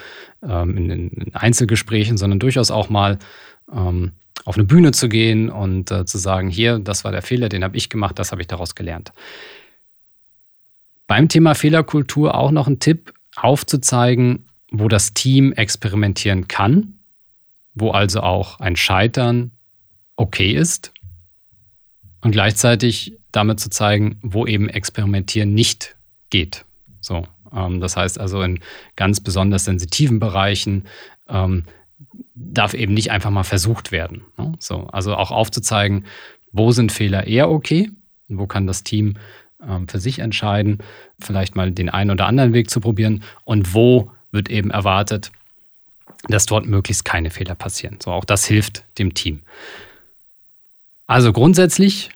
ähm, 0.43 0.77
in, 0.77 0.91
in, 0.91 1.35
Einzelgesprächen, 1.35 2.17
sondern 2.17 2.39
durchaus 2.39 2.71
auch 2.71 2.89
mal 2.89 3.19
ähm, 3.73 4.13
auf 4.45 4.57
eine 4.57 4.65
Bühne 4.65 4.93
zu 4.93 5.09
gehen 5.09 5.51
und 5.51 5.91
äh, 5.91 6.05
zu 6.05 6.19
sagen, 6.19 6.49
hier, 6.49 6.79
das 6.79 7.05
war 7.05 7.13
der 7.13 7.23
Fehler, 7.23 7.49
den 7.49 7.65
habe 7.65 7.77
ich 7.77 7.89
gemacht, 7.89 8.19
das 8.19 8.33
habe 8.33 8.43
ich 8.43 8.49
daraus 8.49 8.75
gelernt. 8.75 9.13
Beim 11.07 11.29
Thema 11.29 11.55
Fehlerkultur 11.55 12.35
auch 12.35 12.51
noch 12.51 12.67
ein 12.67 12.79
Tipp, 12.79 13.13
aufzuzeigen, 13.37 14.47
wo 14.71 14.89
das 14.89 15.15
Team 15.15 15.53
experimentieren 15.53 16.49
kann, 16.49 16.99
wo 17.75 17.91
also 17.91 18.21
auch 18.21 18.61
ein 18.61 18.77
Scheitern 18.77 19.53
okay 20.17 20.53
ist 20.53 20.93
und 22.21 22.33
gleichzeitig 22.33 23.19
damit 23.31 23.61
zu 23.61 23.71
zeigen, 23.71 24.19
wo 24.23 24.47
eben 24.47 24.69
Experimentieren 24.69 25.55
nicht 25.55 25.97
geht. 26.33 26.65
So, 27.01 27.27
ähm, 27.55 27.81
das 27.81 27.97
heißt 27.97 28.19
also 28.19 28.43
in 28.43 28.59
ganz 28.97 29.21
besonders 29.21 29.67
sensitiven 29.67 30.19
Bereichen 30.19 30.87
ähm, 31.29 31.65
darf 32.35 32.75
eben 32.75 32.95
nicht 32.95 33.13
einfach 33.13 33.31
mal 33.31 33.45
versucht 33.45 33.93
werden. 33.93 34.25
Ne? 34.37 34.53
So, 34.59 34.89
also 34.89 35.15
auch 35.15 35.31
aufzuzeigen, 35.31 36.07
wo 36.51 36.73
sind 36.73 36.91
Fehler 36.91 37.27
eher 37.27 37.51
okay 37.51 37.91
und 38.29 38.39
wo 38.39 38.47
kann 38.47 38.67
das 38.67 38.83
Team 38.83 39.19
ähm, 39.63 39.87
für 39.87 40.01
sich 40.01 40.19
entscheiden, 40.19 40.79
vielleicht 41.21 41.55
mal 41.55 41.71
den 41.71 41.91
einen 41.91 42.11
oder 42.11 42.27
anderen 42.27 42.53
Weg 42.53 42.71
zu 42.71 42.81
probieren 42.81 43.23
und 43.45 43.75
wo 43.75 44.11
wird 44.33 44.51
eben 44.51 44.71
erwartet, 44.71 45.31
dass 46.29 46.47
dort 46.47 46.67
möglichst 46.67 47.05
keine 47.05 47.31
Fehler 47.31 47.55
passieren. 47.55 47.99
So, 48.03 48.11
auch 48.11 48.25
das 48.25 48.47
hilft 48.47 48.85
dem 48.99 49.13
Team. 49.13 49.43
Also 51.07 51.33
grundsätzlich 51.33 52.11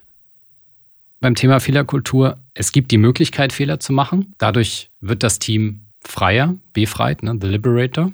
beim 1.27 1.35
Thema 1.35 1.59
Fehlerkultur, 1.59 2.39
es 2.55 2.71
gibt 2.71 2.93
die 2.93 2.99
Möglichkeit, 2.99 3.53
Fehler 3.53 3.81
zu 3.81 3.93
machen. 3.93 4.37
Dadurch 4.39 4.91
wird 5.01 5.25
das 5.25 5.41
Team 5.41 5.81
freier, 6.01 6.55
befreit, 6.73 7.25
ne, 7.25 7.37
the 7.41 7.49
liberator. 7.49 8.13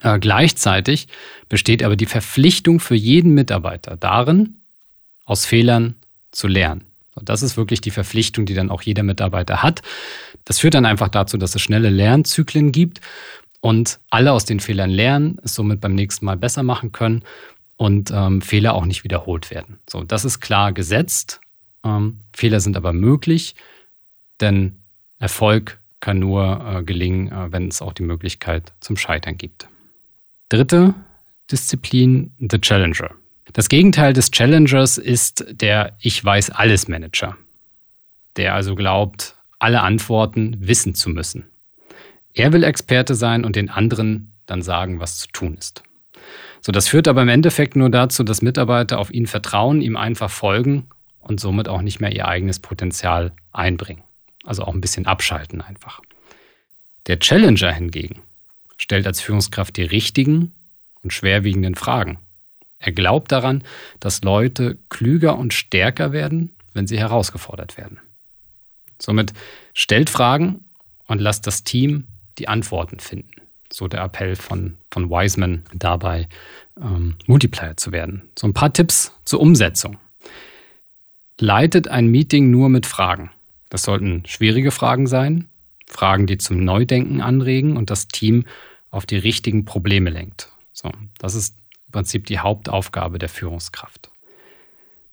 Äh, 0.00 0.18
gleichzeitig 0.18 1.06
besteht 1.48 1.84
aber 1.84 1.94
die 1.94 2.06
Verpflichtung 2.06 2.80
für 2.80 2.96
jeden 2.96 3.34
Mitarbeiter 3.34 3.96
darin, 3.96 4.56
aus 5.26 5.46
Fehlern 5.46 5.94
zu 6.32 6.48
lernen. 6.48 6.82
Das 7.22 7.44
ist 7.44 7.56
wirklich 7.56 7.80
die 7.82 7.92
Verpflichtung, 7.92 8.46
die 8.46 8.54
dann 8.54 8.70
auch 8.70 8.82
jeder 8.82 9.04
Mitarbeiter 9.04 9.62
hat. 9.62 9.82
Das 10.44 10.58
führt 10.58 10.74
dann 10.74 10.86
einfach 10.86 11.08
dazu, 11.08 11.38
dass 11.38 11.54
es 11.54 11.62
schnelle 11.62 11.88
Lernzyklen 11.88 12.72
gibt 12.72 13.00
und 13.60 14.00
alle 14.10 14.32
aus 14.32 14.44
den 14.44 14.58
Fehlern 14.58 14.90
lernen, 14.90 15.38
es 15.44 15.54
somit 15.54 15.80
beim 15.80 15.94
nächsten 15.94 16.24
Mal 16.24 16.36
besser 16.36 16.64
machen 16.64 16.90
können 16.90 17.22
und 17.76 18.10
ähm, 18.12 18.42
Fehler 18.42 18.74
auch 18.74 18.86
nicht 18.86 19.04
wiederholt 19.04 19.52
werden. 19.52 19.78
So, 19.88 20.02
das 20.02 20.24
ist 20.24 20.40
klar 20.40 20.72
gesetzt. 20.72 21.40
Ähm, 21.86 22.18
Fehler 22.32 22.60
sind 22.60 22.76
aber 22.76 22.92
möglich, 22.92 23.54
denn 24.40 24.80
Erfolg 25.18 25.78
kann 26.00 26.18
nur 26.18 26.64
äh, 26.66 26.82
gelingen, 26.82 27.30
äh, 27.30 27.52
wenn 27.52 27.68
es 27.68 27.80
auch 27.80 27.92
die 27.92 28.02
Möglichkeit 28.02 28.72
zum 28.80 28.96
Scheitern 28.96 29.36
gibt. 29.36 29.68
Dritte 30.48 30.94
Disziplin, 31.50 32.32
The 32.38 32.60
Challenger. 32.60 33.10
Das 33.52 33.68
Gegenteil 33.68 34.12
des 34.12 34.32
Challengers 34.32 34.98
ist 34.98 35.46
der 35.48 35.96
Ich 36.00 36.22
weiß 36.22 36.50
alles 36.50 36.88
Manager, 36.88 37.36
der 38.36 38.54
also 38.54 38.74
glaubt, 38.74 39.36
alle 39.60 39.80
Antworten 39.82 40.56
wissen 40.58 40.94
zu 40.94 41.08
müssen. 41.08 41.46
Er 42.34 42.52
will 42.52 42.64
Experte 42.64 43.14
sein 43.14 43.44
und 43.44 43.56
den 43.56 43.70
anderen 43.70 44.32
dann 44.46 44.60
sagen, 44.60 45.00
was 45.00 45.18
zu 45.18 45.28
tun 45.28 45.56
ist. 45.56 45.84
So, 46.60 46.72
das 46.72 46.88
führt 46.88 47.06
aber 47.06 47.22
im 47.22 47.28
Endeffekt 47.28 47.76
nur 47.76 47.90
dazu, 47.90 48.24
dass 48.24 48.42
Mitarbeiter 48.42 48.98
auf 48.98 49.12
ihn 49.12 49.26
vertrauen, 49.26 49.80
ihm 49.80 49.96
einfach 49.96 50.30
folgen 50.30 50.88
und 51.26 51.40
somit 51.40 51.68
auch 51.68 51.82
nicht 51.82 52.00
mehr 52.00 52.14
ihr 52.14 52.28
eigenes 52.28 52.60
Potenzial 52.60 53.32
einbringen. 53.52 54.04
Also 54.44 54.62
auch 54.62 54.74
ein 54.74 54.80
bisschen 54.80 55.06
abschalten 55.06 55.60
einfach. 55.60 56.00
Der 57.06 57.18
Challenger 57.18 57.72
hingegen 57.72 58.22
stellt 58.76 59.06
als 59.06 59.20
Führungskraft 59.20 59.76
die 59.76 59.82
richtigen 59.82 60.54
und 61.02 61.12
schwerwiegenden 61.12 61.74
Fragen. 61.74 62.18
Er 62.78 62.92
glaubt 62.92 63.32
daran, 63.32 63.64
dass 64.00 64.22
Leute 64.22 64.78
klüger 64.88 65.38
und 65.38 65.54
stärker 65.54 66.12
werden, 66.12 66.54
wenn 66.74 66.86
sie 66.86 66.98
herausgefordert 66.98 67.76
werden. 67.76 68.00
Somit 69.00 69.32
stellt 69.74 70.10
Fragen 70.10 70.64
und 71.06 71.20
lasst 71.20 71.46
das 71.46 71.64
Team 71.64 72.06
die 72.38 72.48
Antworten 72.48 73.00
finden. 73.00 73.32
So 73.72 73.88
der 73.88 74.02
Appell 74.02 74.36
von, 74.36 74.76
von 74.90 75.10
Wiseman 75.10 75.64
dabei, 75.74 76.28
ähm, 76.80 77.16
Multiplier 77.26 77.76
zu 77.76 77.92
werden. 77.92 78.30
So 78.38 78.46
ein 78.46 78.54
paar 78.54 78.72
Tipps 78.72 79.12
zur 79.24 79.40
Umsetzung. 79.40 79.98
Leitet 81.38 81.88
ein 81.88 82.06
Meeting 82.06 82.50
nur 82.50 82.68
mit 82.68 82.86
Fragen. 82.86 83.30
Das 83.68 83.82
sollten 83.82 84.22
schwierige 84.26 84.70
Fragen 84.70 85.06
sein, 85.06 85.48
Fragen, 85.86 86.26
die 86.26 86.38
zum 86.38 86.64
Neudenken 86.64 87.20
anregen 87.20 87.76
und 87.76 87.90
das 87.90 88.08
Team 88.08 88.44
auf 88.90 89.04
die 89.06 89.18
richtigen 89.18 89.64
Probleme 89.64 90.10
lenkt. 90.10 90.50
So, 90.72 90.90
das 91.18 91.34
ist 91.34 91.56
im 91.86 91.92
Prinzip 91.92 92.26
die 92.26 92.38
Hauptaufgabe 92.38 93.18
der 93.18 93.28
Führungskraft. 93.28 94.10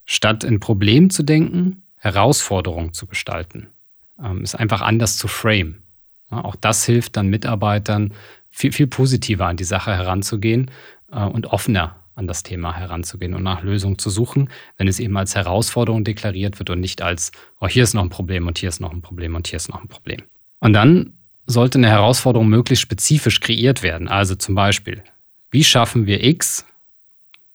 Statt 0.06 0.44
in 0.44 0.60
Problemen 0.60 1.10
zu 1.10 1.22
denken, 1.22 1.82
Herausforderungen 1.96 2.92
zu 2.92 3.06
gestalten, 3.06 3.68
ähm, 4.22 4.42
ist 4.42 4.54
einfach 4.54 4.80
anders 4.80 5.16
zu 5.18 5.28
frame. 5.28 5.82
Auch 6.30 6.56
das 6.56 6.84
hilft 6.84 7.16
dann 7.16 7.28
Mitarbeitern, 7.28 8.14
viel, 8.50 8.72
viel 8.72 8.86
positiver 8.86 9.46
an 9.46 9.56
die 9.56 9.64
Sache 9.64 9.92
heranzugehen 9.92 10.70
äh, 11.12 11.22
und 11.24 11.46
offener 11.46 12.03
an 12.14 12.26
das 12.26 12.42
Thema 12.42 12.76
heranzugehen 12.76 13.34
und 13.34 13.42
nach 13.42 13.62
Lösungen 13.62 13.98
zu 13.98 14.10
suchen, 14.10 14.50
wenn 14.76 14.88
es 14.88 15.00
eben 15.00 15.16
als 15.16 15.34
Herausforderung 15.34 16.04
deklariert 16.04 16.58
wird 16.58 16.70
und 16.70 16.80
nicht 16.80 17.02
als, 17.02 17.32
oh, 17.60 17.66
hier 17.66 17.82
ist 17.82 17.94
noch 17.94 18.02
ein 18.02 18.10
Problem 18.10 18.46
und 18.46 18.58
hier 18.58 18.68
ist 18.68 18.80
noch 18.80 18.92
ein 18.92 19.02
Problem 19.02 19.34
und 19.34 19.48
hier 19.48 19.56
ist 19.56 19.68
noch 19.68 19.80
ein 19.80 19.88
Problem. 19.88 20.22
Und 20.60 20.72
dann 20.72 21.14
sollte 21.46 21.78
eine 21.78 21.88
Herausforderung 21.88 22.48
möglichst 22.48 22.82
spezifisch 22.82 23.40
kreiert 23.40 23.82
werden. 23.82 24.08
Also 24.08 24.34
zum 24.34 24.54
Beispiel, 24.54 25.02
wie 25.50 25.64
schaffen 25.64 26.06
wir 26.06 26.22
X 26.24 26.64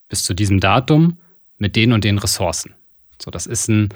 bis 0.10 0.24
zu 0.24 0.34
diesem 0.34 0.60
Datum 0.60 1.18
mit 1.58 1.76
den 1.76 1.92
und 1.92 2.04
den 2.04 2.18
Ressourcen? 2.18 2.76
So, 3.22 3.32
das 3.32 3.48
ist 3.48 3.68
ein, 3.68 3.90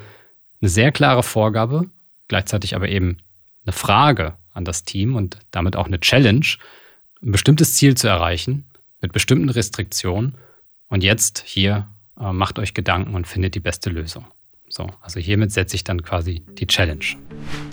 eine 0.60 0.68
sehr 0.68 0.92
klare 0.92 1.22
Vorgabe, 1.22 1.90
gleichzeitig 2.28 2.74
aber 2.74 2.88
eben 2.88 3.18
eine 3.64 3.72
Frage 3.72 4.34
an 4.52 4.64
das 4.64 4.84
Team 4.84 5.16
und 5.16 5.38
damit 5.50 5.76
auch 5.76 5.86
eine 5.86 6.00
Challenge, 6.00 6.46
ein 7.22 7.32
bestimmtes 7.32 7.74
Ziel 7.74 7.96
zu 7.96 8.08
erreichen 8.08 8.64
mit 9.00 9.12
bestimmten 9.12 9.48
Restriktionen 9.48 10.34
und 10.94 11.02
jetzt 11.02 11.42
hier 11.44 11.88
äh, 12.18 12.32
macht 12.32 12.58
euch 12.60 12.72
Gedanken 12.72 13.14
und 13.14 13.26
findet 13.26 13.56
die 13.56 13.60
beste 13.60 13.90
Lösung. 13.90 14.24
So, 14.68 14.88
also 15.02 15.20
hiermit 15.20 15.52
setze 15.52 15.74
ich 15.76 15.82
dann 15.82 16.02
quasi 16.02 16.42
die 16.58 16.66
Challenge. 16.66 17.04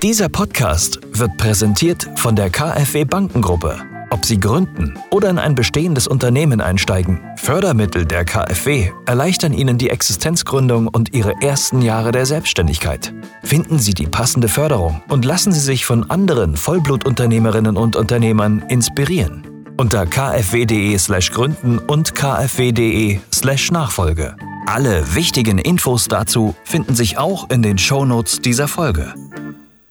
Dieser 0.02 0.28
Podcast 0.28 1.00
wird 1.12 1.38
präsentiert 1.38 2.08
von 2.16 2.36
der 2.36 2.50
KfW 2.50 3.06
Bankengruppe. 3.06 3.80
Ob 4.10 4.26
Sie 4.26 4.40
gründen 4.40 5.00
oder 5.12 5.30
in 5.30 5.38
ein 5.38 5.56
bestehendes 5.56 6.08
Unternehmen 6.08 6.62
einsteigen, 6.62 7.22
Fördermittel 7.38 8.06
der 8.06 8.26
KfW 8.26 8.90
erleichtern 9.06 9.54
Ihnen 9.54 9.78
die 9.78 9.92
Existenzgründung 9.92 10.88
und 10.88 11.14
Ihre 11.14 11.42
ersten 11.42 11.82
Jahre 11.82 12.12
der 12.12 12.26
Selbstständigkeit. 12.26 13.14
Finden 13.44 13.78
Sie 13.78 13.94
die 13.94 14.08
passende 14.08 14.50
Förderung 14.50 15.02
und 15.10 15.26
lassen 15.26 15.54
Sie 15.54 15.62
sich 15.62 15.86
von 15.86 16.10
anderen 16.10 16.58
Vollblutunternehmerinnen 16.58 17.78
und 17.78 17.96
Unternehmern 17.96 18.64
inspirieren 18.68 19.51
unter 19.82 20.06
kfw.de/slash 20.06 21.32
gründen 21.32 21.80
und 21.80 22.14
kfw.de/slash 22.14 23.72
Nachfolge. 23.72 24.38
Alle 24.68 25.16
wichtigen 25.16 25.58
Infos 25.58 26.08
dazu 26.08 26.56
finden 26.66 26.94
sich 26.94 27.18
auch 27.18 27.50
in 27.50 27.64
den 27.64 27.80
Shownotes 27.80 28.42
dieser 28.42 28.68
Folge. 28.68 29.16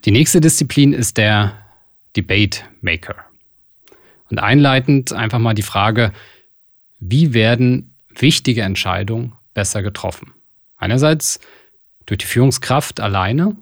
Die 0.04 0.12
nächste 0.12 0.40
Disziplin 0.40 0.92
ist 0.92 1.16
der 1.16 1.54
Debate 2.16 2.60
Maker. 2.82 3.16
Und 4.30 4.38
einleitend 4.38 5.12
einfach 5.12 5.40
mal 5.40 5.54
die 5.54 5.62
Frage, 5.62 6.12
wie 7.00 7.34
werden 7.34 7.92
wichtige 8.16 8.62
Entscheidungen 8.62 9.32
besser 9.54 9.82
getroffen? 9.82 10.32
Einerseits 10.76 11.40
durch 12.06 12.18
die 12.18 12.26
Führungskraft 12.26 13.00
alleine, 13.00 13.56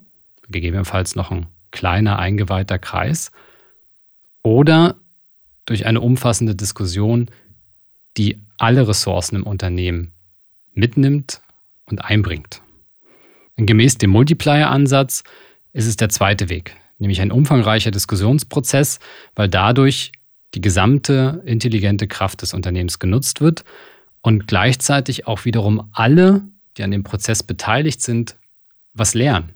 gegebenenfalls 0.51 1.17
noch 1.17 1.31
ein 1.31 1.47
kleiner 1.71 2.19
eingeweihter 2.19 2.79
Kreis, 2.79 3.33
oder 4.43 4.97
durch 5.69 5.85
eine 5.85 6.01
umfassende 6.01 6.55
Diskussion, 6.55 7.31
die 8.17 8.39
alle 8.57 8.89
Ressourcen 8.89 9.37
im 9.37 9.43
Unternehmen 9.43 10.13
mitnimmt 10.73 11.43
und 11.85 12.05
einbringt. 12.05 12.63
gemäß 13.57 13.99
dem 13.99 14.11
Multiplier-Ansatz 14.11 15.25
ist 15.75 15.87
es 15.87 15.97
der 15.97 16.09
zweite 16.09 16.49
Weg, 16.49 16.75
nämlich 16.99 17.21
ein 17.21 17.31
umfangreicher 17.31 17.91
Diskussionsprozess, 17.91 18.99
weil 19.35 19.49
dadurch 19.49 20.13
die 20.55 20.63
gesamte 20.63 21.43
intelligente 21.45 22.09
Kraft 22.09 22.41
des 22.41 22.55
Unternehmens 22.55 22.99
genutzt 22.99 23.43
wird 23.43 23.65
und 24.23 24.47
gleichzeitig 24.47 25.27
auch 25.27 25.45
wiederum 25.45 25.91
alle, 25.93 26.43
die 26.77 26.83
an 26.83 26.91
dem 26.91 27.05
Prozess 27.05 27.43
beteiligt 27.43 28.01
sind, 28.01 28.37
was 28.95 29.13
lernen. 29.13 29.51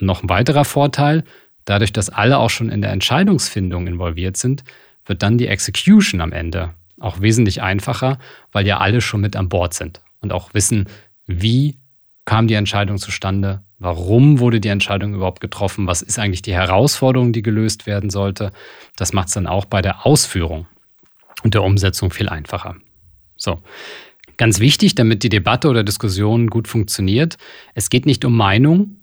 Und 0.00 0.06
noch 0.06 0.22
ein 0.24 0.28
weiterer 0.28 0.64
Vorteil, 0.64 1.22
dadurch, 1.64 1.92
dass 1.92 2.08
alle 2.08 2.38
auch 2.38 2.50
schon 2.50 2.70
in 2.70 2.82
der 2.82 2.90
Entscheidungsfindung 2.90 3.86
involviert 3.86 4.36
sind, 4.36 4.64
wird 5.06 5.22
dann 5.22 5.38
die 5.38 5.48
Execution 5.48 6.20
am 6.20 6.32
Ende 6.32 6.74
auch 7.00 7.20
wesentlich 7.20 7.62
einfacher, 7.62 8.18
weil 8.52 8.66
ja 8.66 8.78
alle 8.78 9.00
schon 9.00 9.20
mit 9.20 9.36
an 9.36 9.48
Bord 9.48 9.74
sind 9.74 10.00
und 10.20 10.32
auch 10.32 10.54
wissen, 10.54 10.86
wie 11.26 11.78
kam 12.24 12.46
die 12.46 12.54
Entscheidung 12.54 12.98
zustande, 12.98 13.62
warum 13.78 14.38
wurde 14.38 14.60
die 14.60 14.68
Entscheidung 14.68 15.14
überhaupt 15.14 15.40
getroffen, 15.40 15.86
was 15.86 16.02
ist 16.02 16.18
eigentlich 16.18 16.42
die 16.42 16.54
Herausforderung, 16.54 17.32
die 17.32 17.42
gelöst 17.42 17.86
werden 17.86 18.10
sollte. 18.10 18.52
Das 18.96 19.12
macht 19.12 19.28
es 19.28 19.34
dann 19.34 19.48
auch 19.48 19.64
bei 19.64 19.82
der 19.82 20.06
Ausführung 20.06 20.66
und 21.42 21.54
der 21.54 21.64
Umsetzung 21.64 22.10
viel 22.10 22.28
einfacher. 22.28 22.76
So. 23.36 23.60
Ganz 24.36 24.60
wichtig, 24.60 24.94
damit 24.94 25.24
die 25.24 25.28
Debatte 25.28 25.68
oder 25.68 25.84
Diskussion 25.84 26.48
gut 26.48 26.66
funktioniert, 26.66 27.36
es 27.74 27.90
geht 27.90 28.06
nicht 28.06 28.24
um 28.24 28.36
Meinung, 28.36 28.96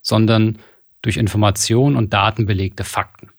sondern 0.00 0.58
durch 1.02 1.16
Information 1.16 1.96
und 1.96 2.12
Daten 2.12 2.46
belegte 2.46 2.84
Fakten. 2.84 3.31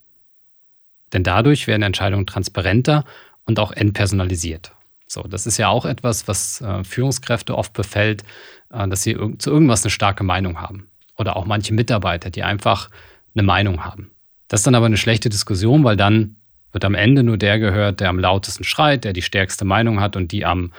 Denn 1.13 1.23
dadurch 1.23 1.67
werden 1.67 1.83
Entscheidungen 1.83 2.25
transparenter 2.25 3.05
und 3.45 3.59
auch 3.59 3.71
entpersonalisiert. 3.71 4.73
So, 5.07 5.23
das 5.23 5.45
ist 5.45 5.57
ja 5.57 5.69
auch 5.69 5.85
etwas, 5.85 6.27
was 6.27 6.61
äh, 6.61 6.83
Führungskräfte 6.83 7.55
oft 7.55 7.73
befällt, 7.73 8.23
äh, 8.71 8.87
dass 8.87 9.03
sie 9.03 9.11
irg 9.11 9.41
zu 9.41 9.51
irgendwas 9.51 9.83
eine 9.83 9.91
starke 9.91 10.23
Meinung 10.23 10.59
haben. 10.59 10.89
Oder 11.15 11.35
auch 11.35 11.45
manche 11.45 11.73
Mitarbeiter, 11.73 12.31
die 12.31 12.43
einfach 12.43 12.89
eine 13.35 13.43
Meinung 13.43 13.85
haben. 13.85 14.11
Das 14.47 14.61
ist 14.61 14.67
dann 14.67 14.75
aber 14.75 14.87
eine 14.87 14.97
schlechte 14.97 15.29
Diskussion, 15.29 15.83
weil 15.83 15.95
dann 15.95 16.37
wird 16.71 16.85
am 16.85 16.95
Ende 16.95 17.23
nur 17.23 17.37
der 17.37 17.59
gehört, 17.59 17.99
der 17.99 18.09
am 18.09 18.17
lautesten 18.17 18.63
schreit, 18.63 19.03
der 19.03 19.13
die 19.13 19.21
stärkste 19.21 19.65
Meinung 19.65 19.99
hat 19.99 20.15
und 20.15 20.31
die 20.31 20.45
am 20.45 20.73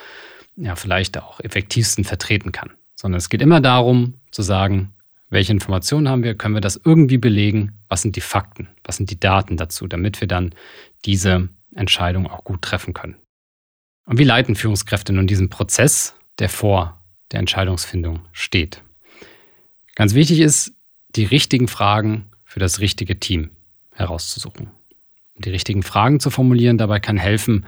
ja, 0.56 0.76
vielleicht 0.76 1.18
auch 1.18 1.40
effektivsten 1.40 2.04
vertreten 2.04 2.52
kann. 2.52 2.70
Sondern 2.96 3.18
es 3.18 3.28
geht 3.28 3.42
immer 3.42 3.60
darum 3.60 4.14
zu 4.30 4.42
sagen, 4.42 4.93
welche 5.34 5.52
Informationen 5.52 6.08
haben 6.08 6.22
wir, 6.22 6.34
können 6.34 6.54
wir 6.54 6.60
das 6.60 6.80
irgendwie 6.82 7.18
belegen, 7.18 7.72
was 7.88 8.02
sind 8.02 8.16
die 8.16 8.22
Fakten, 8.22 8.68
was 8.84 8.96
sind 8.96 9.10
die 9.10 9.20
Daten 9.20 9.56
dazu, 9.56 9.86
damit 9.86 10.20
wir 10.20 10.28
dann 10.28 10.54
diese 11.04 11.48
Entscheidung 11.74 12.26
auch 12.26 12.44
gut 12.44 12.62
treffen 12.62 12.94
können. 12.94 13.16
Und 14.06 14.18
wie 14.18 14.24
leiten 14.24 14.54
Führungskräfte 14.54 15.12
nun 15.12 15.26
diesen 15.26 15.50
Prozess, 15.50 16.14
der 16.38 16.48
vor 16.48 17.00
der 17.32 17.40
Entscheidungsfindung 17.40 18.20
steht? 18.32 18.82
Ganz 19.96 20.14
wichtig 20.14 20.40
ist, 20.40 20.72
die 21.16 21.24
richtigen 21.24 21.68
Fragen 21.68 22.26
für 22.44 22.60
das 22.60 22.80
richtige 22.80 23.18
Team 23.18 23.50
herauszusuchen. 23.92 24.70
die 25.36 25.50
richtigen 25.50 25.82
Fragen 25.82 26.20
zu 26.20 26.30
formulieren. 26.30 26.78
Dabei 26.78 27.00
kann 27.00 27.16
helfen, 27.16 27.66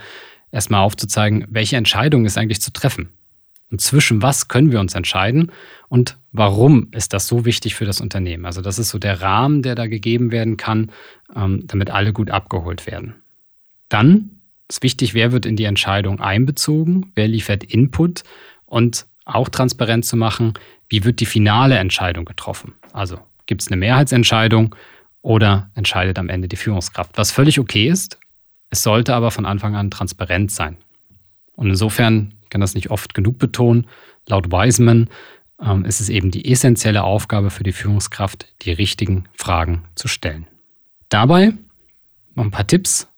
erstmal 0.52 0.82
aufzuzeigen, 0.82 1.46
welche 1.48 1.76
Entscheidung 1.76 2.24
ist 2.24 2.38
eigentlich 2.38 2.60
zu 2.60 2.72
treffen. 2.72 3.10
Und 3.70 3.80
zwischen 3.80 4.22
was 4.22 4.48
können 4.48 4.70
wir 4.70 4.80
uns 4.80 4.94
entscheiden 4.94 5.50
und 5.88 6.18
warum 6.32 6.88
ist 6.92 7.12
das 7.12 7.26
so 7.26 7.44
wichtig 7.44 7.74
für 7.74 7.84
das 7.84 8.00
Unternehmen? 8.00 8.46
Also 8.46 8.62
das 8.62 8.78
ist 8.78 8.90
so 8.90 8.98
der 8.98 9.20
Rahmen, 9.22 9.62
der 9.62 9.74
da 9.74 9.86
gegeben 9.86 10.30
werden 10.30 10.56
kann, 10.56 10.92
ähm, 11.34 11.64
damit 11.66 11.90
alle 11.90 12.12
gut 12.12 12.30
abgeholt 12.30 12.86
werden. 12.86 13.16
Dann 13.88 14.40
ist 14.68 14.82
wichtig, 14.82 15.14
wer 15.14 15.32
wird 15.32 15.46
in 15.46 15.56
die 15.56 15.64
Entscheidung 15.64 16.20
einbezogen, 16.20 17.12
wer 17.14 17.26
liefert 17.26 17.64
Input 17.64 18.22
und 18.66 19.06
auch 19.24 19.48
transparent 19.48 20.04
zu 20.04 20.16
machen, 20.16 20.54
wie 20.88 21.04
wird 21.04 21.18
die 21.18 21.26
finale 21.26 21.76
Entscheidung 21.78 22.24
getroffen. 22.24 22.74
Also 22.92 23.18
gibt 23.46 23.62
es 23.62 23.68
eine 23.68 23.76
Mehrheitsentscheidung 23.76 24.74
oder 25.22 25.70
entscheidet 25.74 26.18
am 26.18 26.28
Ende 26.28 26.46
die 26.46 26.56
Führungskraft. 26.56 27.18
Was 27.18 27.32
völlig 27.32 27.58
okay 27.58 27.88
ist, 27.88 28.18
es 28.70 28.82
sollte 28.82 29.14
aber 29.14 29.32
von 29.32 29.46
Anfang 29.46 29.74
an 29.74 29.90
transparent 29.90 30.52
sein. 30.52 30.76
Und 31.54 31.68
insofern 31.68 32.34
kann 32.50 32.60
das 32.60 32.74
nicht 32.74 32.90
oft 32.90 33.14
genug 33.14 33.38
betonen. 33.38 33.86
Laut 34.26 34.50
Wiseman 34.50 35.08
ähm, 35.60 35.84
ist 35.84 36.00
es 36.00 36.08
eben 36.08 36.30
die 36.30 36.50
essentielle 36.50 37.04
Aufgabe 37.04 37.50
für 37.50 37.62
die 37.62 37.72
Führungskraft, 37.72 38.46
die 38.62 38.72
richtigen 38.72 39.28
Fragen 39.34 39.84
zu 39.94 40.08
stellen. 40.08 40.46
Dabei 41.08 41.52
noch 42.34 42.44
ein 42.44 42.50
paar 42.50 42.66
Tipps. 42.66 43.08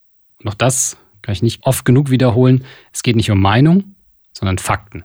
Noch 0.42 0.54
das 0.54 0.96
kann 1.22 1.32
ich 1.32 1.42
nicht 1.42 1.64
oft 1.66 1.84
genug 1.84 2.10
wiederholen. 2.10 2.64
Es 2.92 3.02
geht 3.02 3.16
nicht 3.16 3.30
um 3.30 3.40
Meinung, 3.40 3.96
sondern 4.32 4.58
Fakten. 4.58 5.04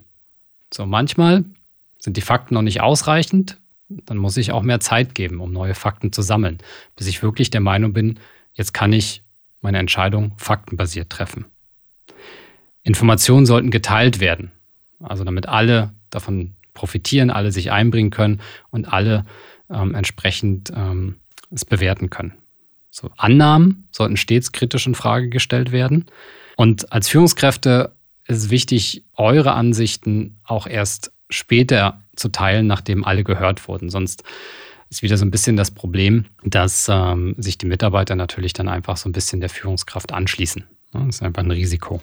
So, 0.72 0.86
manchmal 0.86 1.44
sind 2.00 2.18
die 2.18 2.22
Fakten 2.22 2.54
noch 2.54 2.62
nicht 2.62 2.82
ausreichend. 2.82 3.60
Dann 3.90 4.18
muss 4.18 4.38
ich 4.38 4.52
auch 4.52 4.62
mehr 4.62 4.80
Zeit 4.80 5.16
geben, 5.16 5.40
um 5.40 5.52
neue 5.52 5.76
Fakten 5.76 6.12
zu 6.12 6.22
sammeln, 6.22 6.60
bis 6.96 7.08
ich 7.08 7.22
wirklich 7.22 7.50
der 7.50 7.62
Meinung 7.62 7.94
bin, 7.94 8.20
jetzt 8.54 8.74
kann 8.74 8.94
ich 8.94 9.24
meine 9.62 9.80
Entscheidung 9.80 10.34
faktenbasiert 10.38 11.10
treffen. 11.10 11.46
Informationen 12.84 13.46
sollten 13.46 13.72
geteilt 13.72 14.20
werden, 14.20 14.52
also 15.02 15.24
damit 15.24 15.48
alle 15.48 15.94
davon 16.10 16.56
profitieren, 16.74 17.30
alle 17.30 17.52
sich 17.52 17.72
einbringen 17.72 18.10
können 18.10 18.42
und 18.70 18.92
alle 18.92 19.26
ähm, 19.70 19.96
entsprechend 19.96 20.72
ähm, 20.76 21.16
es 21.52 21.66
bewerten 21.66 22.10
können. 22.10 22.34
So, 22.90 23.10
Annahmen 23.18 23.88
sollten 23.92 24.18
stets 24.18 24.52
kritisch 24.52 24.86
in 24.86 24.96
Frage 24.96 25.30
gestellt 25.30 25.72
werden. 25.72 26.06
Und 26.58 26.92
als 26.92 27.10
Führungskräfte 27.10 27.92
ist 28.28 28.38
es 28.38 28.50
wichtig, 28.50 29.04
eure 29.16 29.54
Ansichten 29.54 30.38
auch 30.44 30.68
erst 30.68 31.12
später 31.30 32.02
zu 32.16 32.30
teilen, 32.30 32.68
nachdem 32.68 33.04
alle 33.04 33.24
gehört 33.24 33.68
wurden. 33.68 33.90
Sonst 33.90 34.24
ist 34.90 35.02
wieder 35.02 35.18
so 35.18 35.26
ein 35.26 35.32
bisschen 35.32 35.58
das 35.58 35.72
Problem, 35.72 36.26
dass 36.44 36.88
ähm, 36.90 37.34
sich 37.40 37.58
die 37.58 37.66
Mitarbeiter 37.66 38.16
natürlich 38.16 38.54
dann 38.54 38.68
einfach 38.68 38.98
so 38.98 39.10
ein 39.10 39.14
bisschen 39.14 39.40
der 39.40 39.50
Führungskraft 39.50 40.14
anschließen. 40.14 40.64
Das 40.92 41.16
ist 41.16 41.24
einfach 41.24 41.44
ein 41.44 41.52
Risiko. 41.52 42.02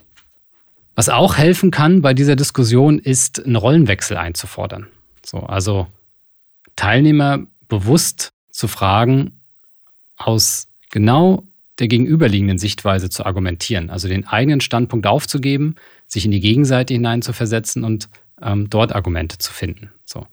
Was 1.00 1.08
auch 1.08 1.38
helfen 1.38 1.70
kann 1.70 2.02
bei 2.02 2.12
dieser 2.12 2.36
Diskussion, 2.36 2.98
ist 2.98 3.42
einen 3.42 3.56
Rollenwechsel 3.56 4.18
einzufordern. 4.18 4.86
So, 5.24 5.38
also 5.38 5.86
Teilnehmer 6.76 7.38
bewusst 7.68 8.34
zu 8.50 8.68
fragen, 8.68 9.40
aus 10.18 10.68
genau 10.90 11.42
der 11.78 11.88
gegenüberliegenden 11.88 12.58
Sichtweise 12.58 13.08
zu 13.08 13.24
argumentieren, 13.24 13.88
also 13.88 14.08
den 14.08 14.26
eigenen 14.26 14.60
Standpunkt 14.60 15.06
aufzugeben, 15.06 15.76
sich 16.06 16.26
in 16.26 16.32
die 16.32 16.40
Gegenseite 16.40 16.92
hineinzuversetzen 16.92 17.82
und 17.82 18.10
ähm, 18.42 18.68
dort 18.68 18.94
Argumente 18.94 19.38
zu 19.38 19.54
finden. 19.54 19.90
So. 20.04 20.26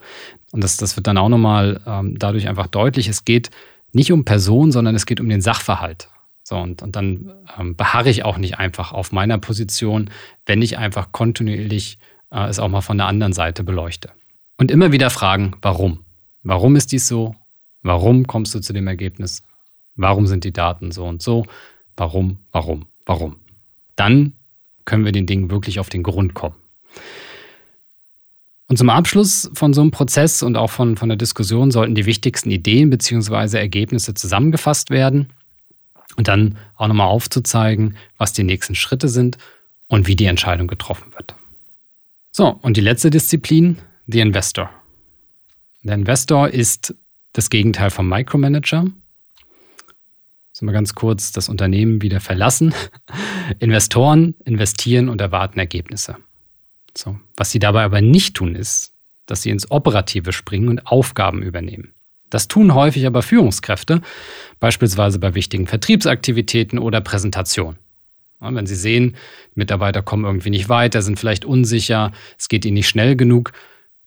Und 0.52 0.66
das, 0.66 0.76
das 0.76 0.98
wird 0.98 1.08
dann 1.08 1.18
auch 1.18 1.30
nochmal 1.30 1.80
ähm, 1.88 2.20
dadurch 2.20 2.50
einfach 2.50 2.68
deutlich, 2.68 3.08
es 3.08 3.24
geht 3.24 3.52
nicht 3.94 4.12
um 4.12 4.26
Person, 4.26 4.74
sondern 4.74 4.96
es 4.96 5.06
geht 5.06 5.22
um 5.22 5.30
den 5.30 5.40
Sachverhalt. 5.40 6.10
So, 6.48 6.56
und, 6.56 6.82
und 6.82 6.96
dann 6.96 7.34
ähm, 7.60 7.76
beharre 7.76 8.10
ich 8.10 8.24
auch 8.24 8.38
nicht 8.38 8.58
einfach 8.58 8.94
auf 8.94 9.12
meiner 9.12 9.38
Position, 9.38 10.10
wenn 10.46 10.62
ich 10.62 10.78
einfach 10.78 11.12
kontinuierlich 11.12 12.00
äh, 12.32 12.48
es 12.48 12.58
auch 12.58 12.70
mal 12.70 12.80
von 12.80 12.96
der 12.96 13.08
anderen 13.08 13.34
Seite 13.34 13.66
beleuchte. 13.66 14.12
Und 14.56 14.72
immer 14.72 14.94
wieder 14.94 15.10
fragen, 15.10 15.58
warum? 15.62 16.06
Warum 16.44 16.78
ist 16.78 16.94
dies 16.94 17.06
so? 17.06 17.36
Warum 17.82 18.28
kommst 18.28 18.56
du 18.56 18.62
zu 18.62 18.72
dem 18.72 18.88
Ergebnis? 18.88 19.44
Warum 19.98 20.26
sind 20.26 20.46
die 20.46 20.54
Daten 20.54 20.94
so 20.94 21.06
und 21.06 21.22
so? 21.22 21.46
Warum, 21.98 22.40
warum, 22.54 22.86
warum? 23.06 23.36
Dann 23.98 24.32
können 24.86 25.04
wir 25.04 25.12
den 25.12 25.26
Dingen 25.26 25.52
wirklich 25.52 25.82
auf 25.82 25.90
den 25.90 26.02
Grund 26.02 26.34
kommen. 26.34 26.56
Und 28.70 28.78
zum 28.78 28.90
Abschluss 28.90 29.52
von 29.54 29.74
so 29.74 29.82
einem 29.82 29.92
Prozess 29.92 30.44
und 30.44 30.56
auch 30.56 30.70
von, 30.70 30.96
von 30.96 31.10
der 31.10 31.18
Diskussion 31.18 31.72
sollten 31.72 31.94
die 31.94 32.06
wichtigsten 32.06 32.52
Ideen 32.52 32.90
bzw. 32.90 33.58
Ergebnisse 33.58 34.14
zusammengefasst 34.14 34.92
werden 34.92 35.34
und 36.18 36.28
dann 36.28 36.58
auch 36.76 36.88
nochmal 36.88 37.08
aufzuzeigen, 37.08 37.96
was 38.18 38.34
die 38.34 38.44
nächsten 38.44 38.76
Schritte 38.76 39.08
sind 39.08 39.38
und 39.88 40.08
wie 40.08 40.18
die 40.18 40.26
Entscheidung 40.26 40.68
getroffen 40.68 41.14
wird. 41.14 41.36
So, 42.32 42.50
und 42.50 42.76
die 42.76 42.82
letzte 42.82 43.10
Disziplin, 43.10 43.78
the 44.08 44.20
Investor. 44.20 44.70
Der 45.84 45.96
Investor 45.96 46.50
ist 46.50 46.94
das 47.34 47.50
Gegenteil 47.50 47.92
vom 47.92 48.10
Micromanager. 48.10 48.86
Sollen 50.52 50.70
wir 50.70 50.74
ganz 50.74 50.96
kurz 50.96 51.32
das 51.32 51.50
Unternehmen 51.50 52.02
wieder 52.02 52.20
verlassen. 52.20 52.74
Investoren 53.60 54.36
investieren 54.44 55.08
und 55.08 55.22
erwarten 55.22 55.60
Ergebnisse. 55.60 56.18
So. 56.96 57.20
Was 57.36 57.52
sie 57.52 57.60
dabei 57.60 57.84
aber 57.84 58.02
nicht 58.02 58.36
tun, 58.36 58.56
ist, 58.56 58.94
dass 59.28 59.44
sie 59.44 59.52
ins 59.52 59.70
Operative 59.70 60.34
springen 60.34 60.68
und 60.70 60.88
Aufgaben 60.88 61.44
übernehmen. 61.44 61.94
Das 62.30 62.48
tun 62.48 62.74
häufig 62.74 63.06
aber 63.06 63.22
Führungskräfte, 63.22 64.02
beispielsweise 64.60 65.20
bei 65.20 65.34
wichtigen 65.36 65.68
Vertriebsaktivitäten 65.68 66.80
oder 66.80 67.02
Präsentationen. 67.02 67.78
Wenn 68.40 68.68
Sie 68.68 68.76
sehen, 68.76 69.16
Mitarbeiter 69.56 70.04
kommen 70.04 70.26
irgendwie 70.26 70.52
nicht 70.52 70.70
weiter, 70.70 71.02
sind 71.02 71.20
vielleicht 71.20 71.46
unsicher, 71.46 72.12
es 72.38 72.50
geht 72.50 72.66
ihnen 72.66 72.76
nicht 72.76 72.90
schnell 72.90 73.16
genug, 73.16 73.52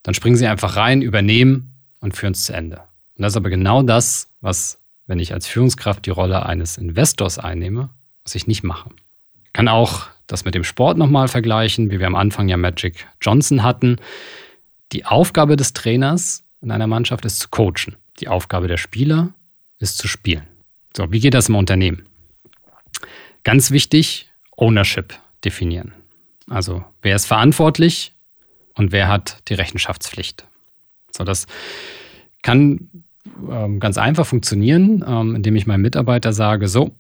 dann 0.03 0.15
springen 0.15 0.37
Sie 0.37 0.47
einfach 0.47 0.77
rein, 0.77 1.03
übernehmen 1.03 1.73
und 2.01 2.17
führen 2.17 2.33
es 2.33 2.45
zu 2.45 2.53
Ende. 2.53 2.77
Und 3.17 3.23
das 3.23 3.33
ist 3.33 3.37
aber 3.37 3.51
genau 3.51 3.83
das, 3.83 4.29
was, 4.41 4.79
wenn 5.07 5.19
ich 5.19 5.33
als 5.33 5.47
Führungskraft 5.47 6.07
die 6.07 6.11
Rolle 6.11 6.47
eines 6.47 6.79
Investors 6.79 7.39
einnehme, 7.39 7.91
was 8.23 8.35
ich 8.35 8.47
nicht 8.47 8.63
mache. 8.63 8.91
Ich 9.45 9.53
kann 9.53 9.69
auch 9.69 10.07
das 10.29 10.45
mit 10.45 10.55
dem 10.55 10.65
Sport 10.65 10.97
nochmal 10.97 11.27
vergleichen, 11.27 11.91
wie 11.91 11.99
wir 11.99 12.07
am 12.07 12.15
Anfang 12.15 12.49
ja 12.49 12.57
Magic 12.57 13.07
Johnson 13.21 13.65
hatten. 13.65 13.97
Die 14.93 15.05
Aufgabe 15.07 15.57
des 15.57 15.73
Trainers 15.73 16.45
in 16.61 16.71
einer 16.71 16.87
Mannschaft 16.87 17.25
ist 17.25 17.39
zu 17.39 17.49
coachen. 17.49 17.97
Die 18.21 18.29
Aufgabe 18.29 18.69
der 18.69 18.77
Spieler 18.77 19.33
ist 19.79 19.99
zu 19.99 20.09
spielen. 20.09 20.47
So, 20.97 21.11
wie 21.13 21.21
geht 21.21 21.35
das 21.35 21.49
im 21.49 21.57
Unternehmen? 21.57 22.07
Ganz 23.45 23.71
wichtig, 23.71 24.31
Ownership 24.57 25.15
definieren. 25.45 25.95
Also, 26.49 26.85
wer 27.01 27.17
ist 27.17 27.27
verantwortlich 27.27 28.13
und 28.75 28.93
wer 28.93 29.09
hat 29.09 29.39
die 29.49 29.55
Rechenschaftspflicht? 29.55 30.45
So, 31.11 31.25
das 31.25 31.47
kann 32.43 32.91
ähm, 33.49 33.81
ganz 33.81 33.99
einfach 33.99 34.27
funktionieren, 34.27 35.05
ähm, 35.07 35.37
indem 35.37 35.57
ich 35.57 35.67
meinem 35.67 35.83
Mitarbeiter 35.83 36.33
sage, 36.33 36.69
so, 36.69 36.91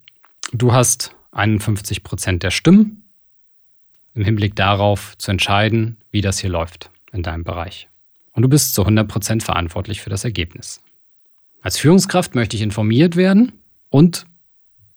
du 0.53 0.73
hast 0.73 1.15
51 1.33 2.03
Prozent 2.03 2.43
der 2.43 2.51
Stimmen 2.51 3.03
im 4.15 4.25
Hinblick 4.25 4.57
darauf 4.57 5.17
zu 5.19 5.31
entscheiden, 5.31 5.99
wie 6.11 6.21
das 6.21 6.39
hier 6.39 6.51
läuft 6.51 6.91
in 7.13 7.23
deinem 7.23 7.45
Bereich. 7.45 7.90
Und 8.33 8.43
du 8.43 8.49
bist 8.49 8.75
zu 8.75 8.87
100% 8.87 9.43
verantwortlich 9.43 10.01
für 10.01 10.11
das 10.11 10.25
Ergebnis. 10.25 10.81
Als 11.63 11.77
Führungskraft 11.79 12.35
möchte 12.35 12.57
ich 12.57 12.63
informiert 12.63 13.17
werden 13.17 13.53
und 13.89 14.27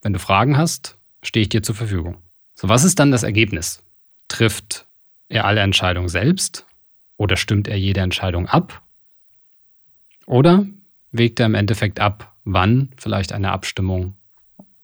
wenn 0.01 0.13
du 0.13 0.19
Fragen 0.19 0.57
hast, 0.57 0.97
stehe 1.23 1.43
ich 1.43 1.49
dir 1.49 1.63
zur 1.63 1.75
Verfügung. 1.75 2.17
So, 2.55 2.69
was 2.69 2.83
ist 2.83 2.99
dann 2.99 3.11
das 3.11 3.23
Ergebnis? 3.23 3.81
Trifft 4.27 4.85
er 5.29 5.45
alle 5.45 5.61
Entscheidungen 5.61 6.09
selbst 6.09 6.65
oder 7.17 7.37
stimmt 7.37 7.67
er 7.67 7.77
jede 7.77 8.01
Entscheidung 8.01 8.47
ab? 8.47 8.81
Oder 10.25 10.65
wägt 11.11 11.39
er 11.39 11.47
im 11.47 11.55
Endeffekt 11.55 11.99
ab, 11.99 12.35
wann 12.43 12.89
vielleicht 12.97 13.33
eine 13.33 13.51
Abstimmung 13.51 14.15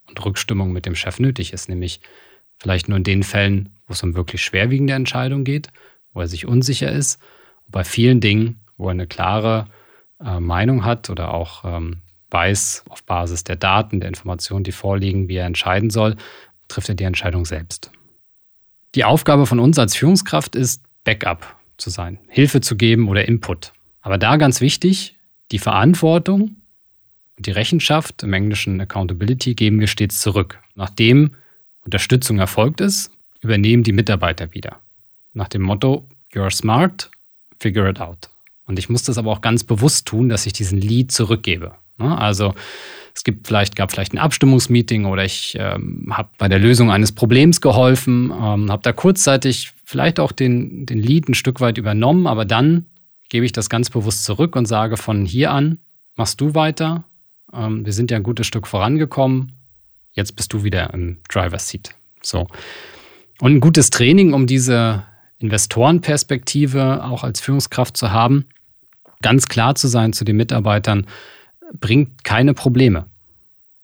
und 0.07 0.25
Rückstimmung 0.25 0.71
mit 0.71 0.85
dem 0.85 0.95
Chef 0.95 1.19
nötig 1.19 1.53
ist, 1.53 1.69
nämlich 1.69 2.01
vielleicht 2.57 2.89
nur 2.89 2.97
in 2.97 3.03
den 3.03 3.23
Fällen, 3.23 3.69
wo 3.87 3.93
es 3.93 4.03
um 4.03 4.15
wirklich 4.15 4.43
schwerwiegende 4.43 4.93
Entscheidungen 4.93 5.45
geht, 5.45 5.69
wo 6.13 6.21
er 6.21 6.27
sich 6.27 6.45
unsicher 6.45 6.91
ist. 6.91 7.19
Bei 7.69 7.83
vielen 7.83 8.19
Dingen, 8.19 8.59
wo 8.77 8.87
er 8.87 8.91
eine 8.91 9.07
klare 9.07 9.67
äh, 10.23 10.39
Meinung 10.39 10.85
hat 10.85 11.09
oder 11.09 11.33
auch 11.33 11.63
ähm, 11.65 12.01
weiß 12.31 12.85
auf 12.89 13.03
Basis 13.03 13.43
der 13.43 13.55
Daten, 13.55 13.99
der 13.99 14.09
Informationen, 14.09 14.63
die 14.63 14.71
vorliegen, 14.71 15.27
wie 15.27 15.37
er 15.37 15.45
entscheiden 15.45 15.89
soll, 15.89 16.15
trifft 16.67 16.89
er 16.89 16.95
die 16.95 17.03
Entscheidung 17.03 17.45
selbst. 17.45 17.91
Die 18.95 19.03
Aufgabe 19.03 19.45
von 19.45 19.59
uns 19.59 19.77
als 19.77 19.95
Führungskraft 19.95 20.55
ist, 20.55 20.83
Backup 21.03 21.55
zu 21.77 21.89
sein, 21.89 22.19
Hilfe 22.27 22.61
zu 22.61 22.75
geben 22.75 23.07
oder 23.07 23.27
Input. 23.27 23.73
Aber 24.01 24.17
da 24.17 24.37
ganz 24.37 24.61
wichtig, 24.61 25.15
die 25.51 25.59
Verantwortung 25.59 26.55
und 27.37 27.45
die 27.45 27.51
Rechenschaft, 27.51 28.23
im 28.23 28.33
Englischen 28.33 28.81
Accountability, 28.81 29.55
geben 29.55 29.79
wir 29.79 29.87
stets 29.87 30.21
zurück. 30.21 30.59
Nachdem 30.75 31.35
Unterstützung 31.81 32.39
erfolgt 32.39 32.81
ist, 32.81 33.11
übernehmen 33.41 33.83
die 33.83 33.93
Mitarbeiter 33.93 34.53
wieder. 34.53 34.79
Nach 35.33 35.47
dem 35.47 35.61
Motto, 35.61 36.07
you're 36.33 36.51
smart, 36.51 37.09
figure 37.59 37.89
it 37.89 37.99
out. 37.99 38.29
Und 38.65 38.79
ich 38.79 38.89
muss 38.89 39.03
das 39.03 39.17
aber 39.17 39.31
auch 39.31 39.41
ganz 39.41 39.63
bewusst 39.63 40.07
tun, 40.07 40.29
dass 40.29 40.45
ich 40.45 40.53
diesen 40.53 40.79
Lead 40.79 41.11
zurückgebe. 41.11 41.73
Ne? 41.97 42.17
Also 42.17 42.53
es 43.15 43.23
gibt 43.23 43.47
vielleicht, 43.47 43.75
gab 43.75 43.91
vielleicht 43.91 44.13
ein 44.13 44.19
Abstimmungsmeeting 44.19 45.05
oder 45.05 45.25
ich 45.25 45.57
ähm, 45.59 46.07
habe 46.11 46.29
bei 46.37 46.47
der 46.47 46.59
Lösung 46.59 46.91
eines 46.91 47.11
Problems 47.11 47.61
geholfen, 47.61 48.31
ähm, 48.31 48.71
habe 48.71 48.81
da 48.83 48.93
kurzzeitig 48.93 49.73
vielleicht 49.83 50.19
auch 50.19 50.31
den, 50.31 50.85
den 50.85 50.99
Lead 50.99 51.27
ein 51.27 51.33
Stück 51.33 51.59
weit 51.61 51.77
übernommen, 51.77 52.27
aber 52.27 52.45
dann 52.45 52.85
gebe 53.29 53.45
ich 53.45 53.51
das 53.51 53.69
ganz 53.69 53.89
bewusst 53.89 54.23
zurück 54.23 54.55
und 54.55 54.67
sage 54.67 54.97
von 54.97 55.25
hier 55.25 55.51
an, 55.51 55.79
machst 56.15 56.39
du 56.41 56.53
weiter. 56.55 57.03
Ähm, 57.53 57.85
wir 57.85 57.93
sind 57.93 58.11
ja 58.11 58.17
ein 58.17 58.23
gutes 58.23 58.47
Stück 58.47 58.67
vorangekommen. 58.67 59.53
Jetzt 60.13 60.35
bist 60.35 60.53
du 60.53 60.63
wieder 60.63 60.93
im 60.93 61.17
Driver's 61.27 61.69
Seat. 61.69 61.95
So. 62.21 62.47
Und 63.39 63.55
ein 63.55 63.59
gutes 63.59 63.89
Training, 63.89 64.33
um 64.33 64.47
diese 64.47 65.03
Investorenperspektive 65.39 67.03
auch 67.03 67.23
als 67.23 67.41
Führungskraft 67.41 67.97
zu 67.97 68.11
haben, 68.11 68.45
ganz 69.21 69.47
klar 69.47 69.75
zu 69.75 69.87
sein 69.87 70.13
zu 70.13 70.23
den 70.25 70.37
Mitarbeitern, 70.37 71.07
bringt 71.79 72.23
keine 72.23 72.53
Probleme, 72.53 73.07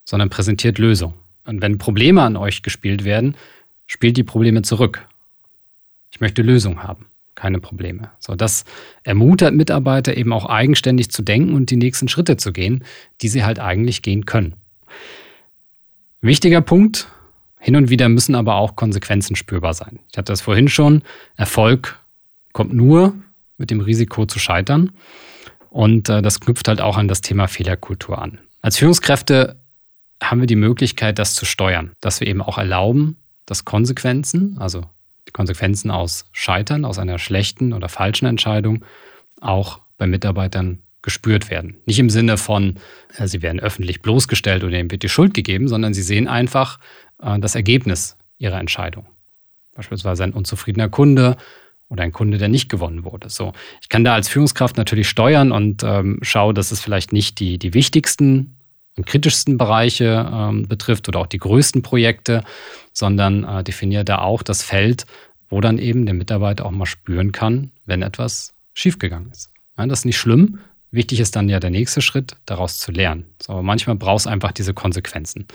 sondern 0.04 0.30
präsentiert 0.30 0.78
Lösungen. 0.78 1.16
Und 1.46 1.62
wenn 1.62 1.78
Probleme 1.78 2.24
an 2.24 2.38
euch 2.38 2.62
gespielt 2.62 3.04
werden, 3.04 3.36
spielt 3.86 4.18
die 4.18 4.24
Probleme 4.24 4.62
zurück. 4.64 5.08
Ich 6.12 6.20
möchte 6.20 6.42
Lösungen 6.42 6.84
haben, 6.84 7.08
keine 7.36 7.60
Probleme. 7.60 8.12
So, 8.20 8.36
das 8.36 8.66
ermutigt 9.04 9.54
Mitarbeiter 9.54 10.18
eben 10.18 10.34
auch 10.34 10.46
eigenständig 10.46 11.12
zu 11.12 11.22
denken 11.22 11.54
und 11.54 11.70
die 11.70 11.78
nächsten 11.78 12.08
Schritte 12.08 12.38
zu 12.38 12.52
gehen, 12.52 12.84
die 13.22 13.28
sie 13.28 13.44
halt 13.44 13.60
eigentlich 13.60 14.02
gehen 14.02 14.26
können. 14.26 14.56
Wichtiger 16.22 16.62
Punkt, 16.62 17.08
hin 17.66 17.76
und 17.76 17.90
wieder 17.90 18.10
müssen 18.10 18.36
aber 18.36 18.58
auch 18.58 18.76
Konsequenzen 18.76 19.36
spürbar 19.36 19.74
sein. 19.74 19.98
Ich 20.12 20.20
hatte 20.20 20.32
das 20.32 20.42
vorhin 20.42 20.68
schon. 20.68 21.02
Erfolg 21.36 21.98
kommt 22.54 22.76
nur 22.76 23.16
mit 23.58 23.72
dem 23.72 23.80
Risiko 23.80 24.28
zu 24.28 24.38
scheitern. 24.38 24.92
Und 25.72 26.08
äh, 26.08 26.22
das 26.22 26.40
knüpft 26.40 26.68
halt 26.68 26.80
auch 26.80 26.96
an 26.96 27.08
das 27.08 27.22
Thema 27.22 27.48
Fehlerkultur 27.48 28.22
an. 28.22 28.38
Als 28.62 28.78
Führungskräfte 28.78 29.56
haben 30.22 30.42
wir 30.42 30.46
die 30.46 30.56
Möglichkeit, 30.56 31.18
das 31.18 31.34
zu 31.34 31.44
steuern, 31.46 31.94
dass 32.02 32.20
wir 32.20 32.28
eben 32.28 32.44
auch 32.44 32.60
erlauben, 32.60 33.18
dass 33.48 33.66
Konsequenzen, 33.66 34.58
also 34.60 34.84
die 35.28 35.32
Konsequenzen 35.32 35.90
aus 35.90 36.30
Scheitern, 36.34 36.86
aus 36.86 37.00
einer 37.00 37.18
schlechten 37.18 37.74
oder 37.74 37.90
falschen 37.90 38.28
Entscheidung, 38.28 38.86
auch 39.42 39.82
bei 39.98 40.06
Mitarbeitern 40.06 40.84
gespürt 41.06 41.50
werden. 41.50 41.78
Nicht 41.86 42.00
im 42.00 42.10
Sinne 42.10 42.36
von, 42.36 42.76
äh, 43.18 43.28
sie 43.28 43.42
werden 43.42 43.62
öffentlich 43.62 44.02
bloßgestellt 44.02 44.66
oder 44.66 44.78
ihnen 44.78 44.92
wird 44.92 45.04
die 45.04 45.10
Schuld 45.10 45.34
gegeben, 45.34 45.70
sondern 45.70 45.94
sie 45.94 46.02
sehen 46.02 46.28
einfach 46.28 46.80
äh, 47.22 47.40
das 47.40 47.56
Ergebnis 47.56 48.18
ihrer 48.38 48.60
Entscheidung. 48.60 49.06
Beispielsweise 49.76 50.24
ein 50.24 50.34
unzufriedener 50.34 50.90
Kunde 50.90 51.38
oder 51.90 52.04
ein 52.04 52.12
Kunde, 52.12 52.38
der 52.38 52.48
nicht 52.48 52.70
gewonnen 52.70 53.04
wurde. 53.04 53.30
So, 53.30 53.54
ich 53.82 53.90
kann 53.90 54.04
da 54.04 54.14
als 54.14 54.30
Führungskraft 54.30 54.78
natürlich 54.78 55.08
steuern 55.08 55.52
und 55.52 55.84
ähm, 55.84 56.20
schaue, 56.22 56.54
dass 56.54 56.72
es 56.72 56.80
vielleicht 56.80 57.14
nicht 57.14 57.40
die, 57.40 57.60
die 57.60 57.74
wichtigsten 57.74 58.58
und 58.98 59.06
kritischsten 59.06 59.58
Bereiche 59.58 60.30
ähm, 60.32 60.68
betrifft 60.68 61.08
oder 61.10 61.20
auch 61.20 61.28
die 61.28 61.38
größten 61.38 61.82
Projekte, 61.82 62.44
sondern 62.94 63.44
äh, 63.44 63.64
definiere 63.64 64.06
da 64.06 64.20
auch 64.20 64.42
das 64.42 64.64
Feld, 64.64 65.06
wo 65.50 65.62
dann 65.62 65.78
eben 65.78 66.06
der 66.06 66.16
Mitarbeiter 66.16 66.66
auch 66.66 66.72
mal 66.72 66.86
spüren 66.86 67.32
kann, 67.32 67.72
wenn 67.86 68.02
etwas 68.02 68.54
schiefgegangen 68.74 69.32
ist. 69.32 69.52
Ja, 69.78 69.86
das 69.86 70.00
ist 70.00 70.06
nicht 70.06 70.18
schlimm. 70.18 70.60
Wichtig 70.92 71.20
ist 71.20 71.36
dann 71.36 71.50
ja 71.50 71.60
der 71.60 71.72
nächste 71.72 72.02
Schritt, 72.02 72.38
daraus 72.46 72.80
zu 72.80 72.92
lernen. 72.92 73.26
So, 73.42 73.54
aber 73.54 73.64
manchmal 73.64 73.98
brauchst 73.98 74.28
einfach 74.28 74.54
diese 74.54 74.74
Konsequenzen. 74.74 75.46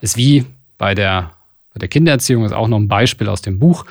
Ist 0.00 0.16
wie 0.16 0.46
bei 0.80 0.94
der, 0.94 1.32
bei 1.74 1.78
der 1.78 1.88
Kindererziehung, 1.88 2.44
ist 2.44 2.52
auch 2.52 2.66
noch 2.66 2.78
ein 2.78 2.88
Beispiel 2.88 3.28
aus 3.28 3.42
dem 3.42 3.58
Buch. 3.58 3.84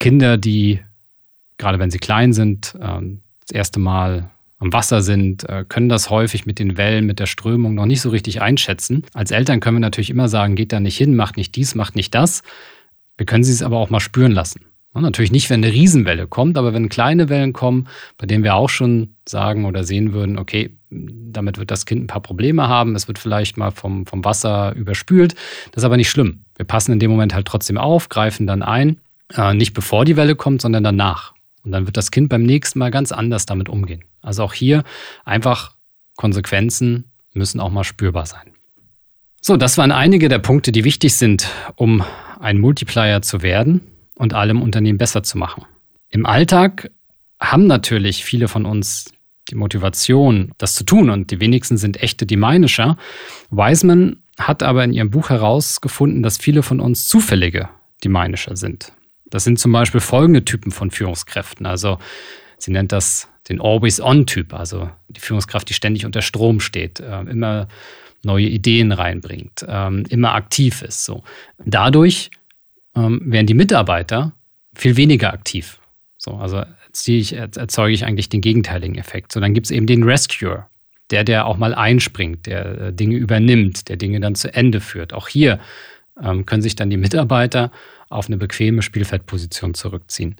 Kinder, 0.00 0.36
die 0.36 0.80
gerade 1.58 1.78
wenn 1.78 1.90
sie 1.90 1.98
klein 1.98 2.32
sind, 2.32 2.74
ähm, 2.80 3.20
das 3.40 3.52
erste 3.52 3.78
Mal 3.80 4.30
am 4.58 4.72
Wasser 4.72 5.02
sind, 5.02 5.48
äh, 5.48 5.64
können 5.68 5.88
das 5.88 6.10
häufig 6.10 6.46
mit 6.46 6.58
den 6.58 6.76
Wellen, 6.76 7.06
mit 7.06 7.20
der 7.20 7.26
Strömung 7.26 7.74
noch 7.74 7.86
nicht 7.86 8.00
so 8.00 8.10
richtig 8.10 8.42
einschätzen. 8.42 9.04
Als 9.12 9.30
Eltern 9.30 9.60
können 9.60 9.76
wir 9.76 9.80
natürlich 9.80 10.10
immer 10.10 10.28
sagen, 10.28 10.56
geht 10.56 10.72
da 10.72 10.80
nicht 10.80 10.96
hin, 10.96 11.16
macht 11.16 11.36
nicht 11.36 11.54
dies, 11.54 11.74
macht 11.74 11.96
nicht 11.96 12.14
das. 12.14 12.42
Wir 13.16 13.26
können 13.26 13.44
sie 13.44 13.52
es 13.52 13.62
aber 13.62 13.78
auch 13.78 13.90
mal 13.90 14.00
spüren 14.00 14.32
lassen. 14.32 14.64
Natürlich 15.02 15.32
nicht, 15.32 15.50
wenn 15.50 15.64
eine 15.64 15.72
Riesenwelle 15.72 16.28
kommt, 16.28 16.56
aber 16.56 16.72
wenn 16.72 16.88
kleine 16.88 17.28
Wellen 17.28 17.52
kommen, 17.52 17.88
bei 18.16 18.26
denen 18.26 18.44
wir 18.44 18.54
auch 18.54 18.68
schon 18.68 19.16
sagen 19.28 19.64
oder 19.64 19.82
sehen 19.82 20.12
würden, 20.12 20.38
okay, 20.38 20.76
damit 20.90 21.58
wird 21.58 21.72
das 21.72 21.84
Kind 21.84 22.04
ein 22.04 22.06
paar 22.06 22.22
Probleme 22.22 22.68
haben, 22.68 22.94
es 22.94 23.08
wird 23.08 23.18
vielleicht 23.18 23.56
mal 23.56 23.72
vom, 23.72 24.06
vom 24.06 24.24
Wasser 24.24 24.72
überspült. 24.76 25.34
Das 25.72 25.82
ist 25.82 25.84
aber 25.84 25.96
nicht 25.96 26.10
schlimm. 26.10 26.44
Wir 26.56 26.64
passen 26.64 26.92
in 26.92 27.00
dem 27.00 27.10
Moment 27.10 27.34
halt 27.34 27.46
trotzdem 27.46 27.76
auf, 27.76 28.08
greifen 28.08 28.46
dann 28.46 28.62
ein. 28.62 29.00
Äh, 29.32 29.54
nicht 29.54 29.74
bevor 29.74 30.04
die 30.04 30.16
Welle 30.16 30.36
kommt, 30.36 30.62
sondern 30.62 30.84
danach. 30.84 31.34
Und 31.64 31.72
dann 31.72 31.86
wird 31.86 31.96
das 31.96 32.12
Kind 32.12 32.28
beim 32.28 32.44
nächsten 32.44 32.78
Mal 32.78 32.92
ganz 32.92 33.10
anders 33.10 33.46
damit 33.46 33.68
umgehen. 33.68 34.04
Also 34.22 34.44
auch 34.44 34.52
hier 34.52 34.84
einfach 35.24 35.74
Konsequenzen 36.14 37.10
müssen 37.32 37.58
auch 37.58 37.70
mal 37.70 37.84
spürbar 37.84 38.26
sein. 38.26 38.52
So, 39.40 39.56
das 39.56 39.76
waren 39.76 39.90
einige 39.90 40.28
der 40.28 40.38
Punkte, 40.38 40.70
die 40.70 40.84
wichtig 40.84 41.16
sind, 41.16 41.48
um 41.74 42.04
ein 42.38 42.58
Multiplier 42.58 43.22
zu 43.22 43.42
werden 43.42 43.80
und 44.14 44.34
allem 44.34 44.62
Unternehmen 44.62 44.98
besser 44.98 45.22
zu 45.22 45.38
machen. 45.38 45.64
Im 46.08 46.26
Alltag 46.26 46.90
haben 47.40 47.66
natürlich 47.66 48.24
viele 48.24 48.48
von 48.48 48.66
uns 48.66 49.12
die 49.50 49.54
Motivation, 49.56 50.52
das 50.58 50.74
zu 50.74 50.84
tun 50.84 51.10
und 51.10 51.30
die 51.30 51.40
wenigsten 51.40 51.76
sind 51.76 52.02
echte 52.02 52.26
Deminischer. 52.26 52.96
Wiseman 53.50 54.22
hat 54.38 54.62
aber 54.62 54.84
in 54.84 54.92
ihrem 54.92 55.10
Buch 55.10 55.30
herausgefunden, 55.30 56.22
dass 56.22 56.38
viele 56.38 56.62
von 56.62 56.80
uns 56.80 57.06
zufällige 57.08 57.68
Deminischer 58.02 58.56
sind. 58.56 58.92
Das 59.26 59.44
sind 59.44 59.58
zum 59.58 59.72
Beispiel 59.72 60.00
folgende 60.00 60.44
Typen 60.44 60.70
von 60.70 60.90
Führungskräften. 60.90 61.66
Also 61.66 61.98
sie 62.58 62.70
nennt 62.70 62.92
das 62.92 63.28
den 63.48 63.60
Always-On-Typ, 63.60 64.54
also 64.54 64.90
die 65.08 65.20
Führungskraft, 65.20 65.68
die 65.68 65.74
ständig 65.74 66.06
unter 66.06 66.22
Strom 66.22 66.60
steht, 66.60 67.00
äh, 67.00 67.20
immer 67.22 67.68
neue 68.22 68.46
Ideen 68.46 68.92
reinbringt, 68.92 69.66
ähm, 69.68 70.04
immer 70.08 70.34
aktiv 70.34 70.80
ist. 70.80 71.04
So. 71.04 71.24
Dadurch 71.64 72.30
ähm, 72.96 73.20
werden 73.24 73.46
die 73.46 73.54
Mitarbeiter 73.54 74.32
viel 74.74 74.96
weniger 74.96 75.32
aktiv. 75.32 75.78
So, 76.16 76.32
also 76.32 76.64
ich, 77.06 77.34
erzeuge 77.34 77.92
ich 77.92 78.04
eigentlich 78.04 78.28
den 78.28 78.40
gegenteiligen 78.40 78.96
Effekt. 78.96 79.32
So, 79.32 79.40
dann 79.40 79.54
gibt 79.54 79.66
es 79.66 79.70
eben 79.70 79.86
den 79.86 80.04
Rescuer, 80.04 80.68
der, 81.10 81.24
der 81.24 81.46
auch 81.46 81.56
mal 81.56 81.74
einspringt, 81.74 82.46
der 82.46 82.80
äh, 82.80 82.92
Dinge 82.92 83.16
übernimmt, 83.16 83.88
der 83.88 83.96
Dinge 83.96 84.20
dann 84.20 84.34
zu 84.34 84.52
Ende 84.54 84.80
führt. 84.80 85.12
Auch 85.12 85.28
hier 85.28 85.60
ähm, 86.22 86.46
können 86.46 86.62
sich 86.62 86.76
dann 86.76 86.90
die 86.90 86.96
Mitarbeiter 86.96 87.70
auf 88.08 88.26
eine 88.26 88.36
bequeme 88.36 88.82
Spielfeldposition 88.82 89.74
zurückziehen. 89.74 90.36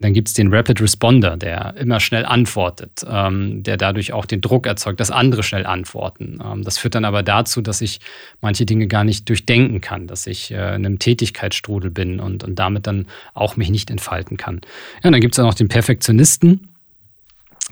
Dann 0.00 0.12
gibt 0.12 0.28
es 0.28 0.34
den 0.34 0.52
Rapid 0.52 0.80
Responder, 0.80 1.36
der 1.36 1.74
immer 1.76 2.00
schnell 2.00 2.24
antwortet, 2.24 3.04
ähm, 3.08 3.62
der 3.62 3.76
dadurch 3.76 4.12
auch 4.12 4.26
den 4.26 4.40
Druck 4.40 4.66
erzeugt, 4.66 5.00
dass 5.00 5.10
andere 5.10 5.42
schnell 5.42 5.66
antworten. 5.66 6.38
Ähm, 6.44 6.62
das 6.62 6.78
führt 6.78 6.94
dann 6.94 7.04
aber 7.04 7.22
dazu, 7.22 7.62
dass 7.62 7.80
ich 7.80 8.00
manche 8.40 8.66
Dinge 8.66 8.86
gar 8.86 9.04
nicht 9.04 9.28
durchdenken 9.28 9.80
kann, 9.80 10.06
dass 10.06 10.26
ich 10.26 10.50
äh, 10.50 10.74
in 10.76 10.86
einem 10.86 10.98
Tätigkeitsstrudel 10.98 11.90
bin 11.90 12.20
und, 12.20 12.44
und 12.44 12.58
damit 12.58 12.86
dann 12.86 13.06
auch 13.34 13.56
mich 13.56 13.70
nicht 13.70 13.90
entfalten 13.90 14.36
kann. 14.36 14.60
Ja, 15.02 15.10
dann 15.10 15.20
gibt 15.20 15.34
es 15.34 15.38
auch 15.38 15.44
noch 15.44 15.54
den 15.54 15.68
Perfektionisten, 15.68 16.68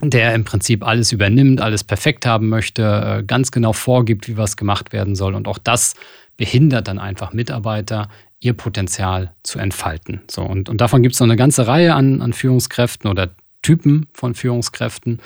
der 0.02 0.34
im 0.34 0.44
Prinzip 0.44 0.84
alles 0.86 1.12
übernimmt, 1.12 1.60
alles 1.60 1.84
perfekt 1.84 2.26
haben 2.26 2.48
möchte, 2.48 2.82
äh, 2.82 3.22
ganz 3.22 3.50
genau 3.50 3.72
vorgibt, 3.72 4.28
wie 4.28 4.36
was 4.36 4.56
gemacht 4.56 4.92
werden 4.92 5.14
soll. 5.14 5.34
Und 5.34 5.46
auch 5.46 5.58
das 5.58 5.94
behindert 6.36 6.88
dann 6.88 6.98
einfach 6.98 7.32
Mitarbeiter 7.32 8.08
ihr 8.44 8.52
Potenzial 8.52 9.34
zu 9.42 9.58
entfalten. 9.58 10.20
So, 10.30 10.42
und, 10.42 10.68
und 10.68 10.80
davon 10.80 11.02
gibt 11.02 11.14
es 11.14 11.20
noch 11.20 11.26
eine 11.26 11.36
ganze 11.36 11.66
Reihe 11.66 11.94
an, 11.94 12.20
an 12.20 12.32
Führungskräften 12.32 13.10
oder 13.10 13.34
Typen 13.62 14.06
von 14.12 14.34
Führungskräften, 14.34 15.20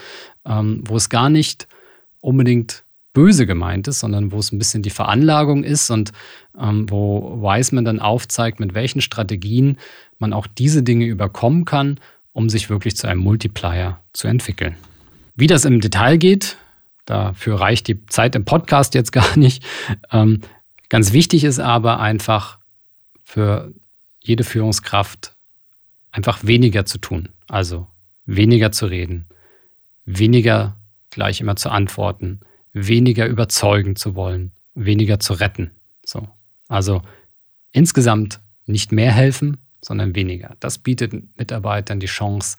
ähm, 0.47 0.83
wo 0.87 0.97
es 0.97 1.09
gar 1.09 1.29
nicht 1.29 1.67
unbedingt 2.21 2.85
böse 3.13 3.47
gemeint 3.47 3.89
ist, 3.89 4.01
sondern 4.01 4.31
wo 4.31 4.39
es 4.39 4.53
ein 4.53 4.59
bisschen 4.59 4.83
die 4.83 4.91
Veranlagung 4.91 5.65
ist 5.65 5.91
und 5.91 6.13
ähm, 6.59 6.89
wo 6.89 7.43
Wiseman 7.43 7.85
dann 7.85 7.99
aufzeigt, 7.99 8.61
mit 8.61 8.75
welchen 8.75 9.01
Strategien 9.01 9.79
man 10.19 10.33
auch 10.33 10.47
diese 10.47 10.85
Dinge 10.85 11.07
überkommen 11.07 11.65
kann, 11.65 11.99
um 12.33 12.49
sich 12.49 12.71
wirklich 12.71 12.97
zu 12.97 13.09
einem 13.09 13.21
Multiplier 13.21 13.99
zu 14.13 14.29
entwickeln. 14.29 14.77
Wie 15.35 15.49
das 15.49 15.65
im 15.65 15.81
Detail 15.81 16.19
geht, 16.19 16.57
dafür 17.05 17.61
reicht 17.61 17.89
die 17.89 18.07
Zeit 18.07 18.37
im 18.37 18.45
Podcast 18.45 18.95
jetzt 18.95 19.11
gar 19.13 19.37
nicht. 19.37 19.65
Ähm, 20.13 20.43
ganz 20.89 21.13
wichtig 21.13 21.43
ist 21.43 21.59
aber 21.59 21.99
einfach, 21.99 22.58
für 23.29 23.75
jede 24.21 24.43
Führungskraft 24.43 25.35
einfach 26.13 26.45
weniger 26.45 26.87
zu 26.87 26.97
tun. 26.97 27.29
Also 27.47 27.87
weniger 28.25 28.73
zu 28.73 28.87
reden, 28.87 29.27
weniger 30.07 30.77
gleich 31.11 31.43
immer 31.43 31.55
zu 31.55 31.69
antworten, 31.69 32.41
weniger 32.73 33.27
überzeugen 33.27 33.97
zu 33.97 34.15
wollen, 34.15 34.53
weniger 34.75 35.21
zu 35.21 35.35
retten. 35.35 35.73
So. 36.07 36.27
Also 36.69 37.03
insgesamt 37.73 38.41
nicht 38.65 38.93
mehr 38.93 39.13
helfen, 39.13 39.59
sondern 39.83 40.15
weniger. 40.15 40.57
Das 40.61 40.79
bietet 40.79 41.13
Mitarbeitern 41.37 42.01
die 42.01 42.07
Chance, 42.07 42.57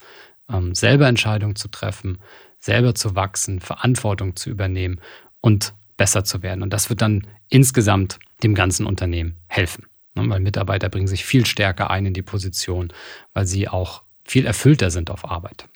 ähm, 0.49 0.75
selber 0.75 1.07
Entscheidungen 1.07 1.55
zu 1.55 1.69
treffen, 1.69 2.19
selber 2.59 2.93
zu 2.93 3.15
wachsen, 3.15 3.59
Verantwortung 3.59 4.35
zu 4.35 4.51
übernehmen 4.51 5.01
und 5.41 5.73
besser 5.97 6.23
zu 6.23 6.43
werden. 6.43 6.61
Und 6.61 6.73
das 6.73 6.91
wird 6.91 7.01
dann 7.01 7.25
insgesamt 7.49 8.19
dem 8.43 8.53
ganzen 8.53 8.85
Unternehmen 8.85 9.35
helfen. 9.47 9.88
Ne, 10.23 10.29
weil 10.29 10.39
Mitarbeiter 10.39 10.89
bringen 10.89 11.07
sich 11.07 11.25
viel 11.25 11.45
stärker 11.45 11.89
ein 11.89 12.05
in 12.05 12.13
die 12.13 12.21
Position, 12.21 12.93
weil 13.33 13.45
sie 13.45 13.67
auch 13.67 14.03
viel 14.23 14.45
erfüllter 14.45 14.91
sind 14.91 15.09
auf 15.09 15.29
Arbeit. 15.29 15.67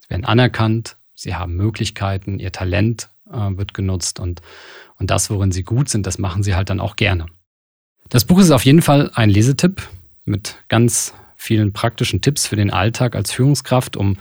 Sie 0.00 0.10
werden 0.10 0.24
anerkannt, 0.24 0.96
sie 1.14 1.34
haben 1.34 1.54
Möglichkeiten, 1.56 2.38
ihr 2.38 2.52
Talent 2.52 3.08
äh, 3.30 3.56
wird 3.56 3.74
genutzt 3.74 4.20
und, 4.20 4.40
Und 4.98 5.10
das, 5.10 5.30
worin 5.30 5.52
sie 5.52 5.64
gut 5.64 5.88
sind, 5.88 6.06
das 6.06 6.18
machen 6.18 6.42
sie 6.42 6.54
halt 6.54 6.70
dann 6.70 6.80
auch 6.80 6.96
gerne. 6.96 7.26
Das 8.08 8.24
Buch 8.24 8.38
ist 8.40 8.50
auf 8.50 8.64
jeden 8.64 8.82
Fall 8.82 9.10
ein 9.14 9.30
Lesetipp 9.30 9.82
mit 10.24 10.56
ganz 10.68 11.14
vielen 11.36 11.72
praktischen 11.72 12.20
Tipps 12.20 12.46
für 12.46 12.56
den 12.56 12.70
Alltag 12.70 13.16
als 13.16 13.32
Führungskraft, 13.32 13.96
um 13.96 14.16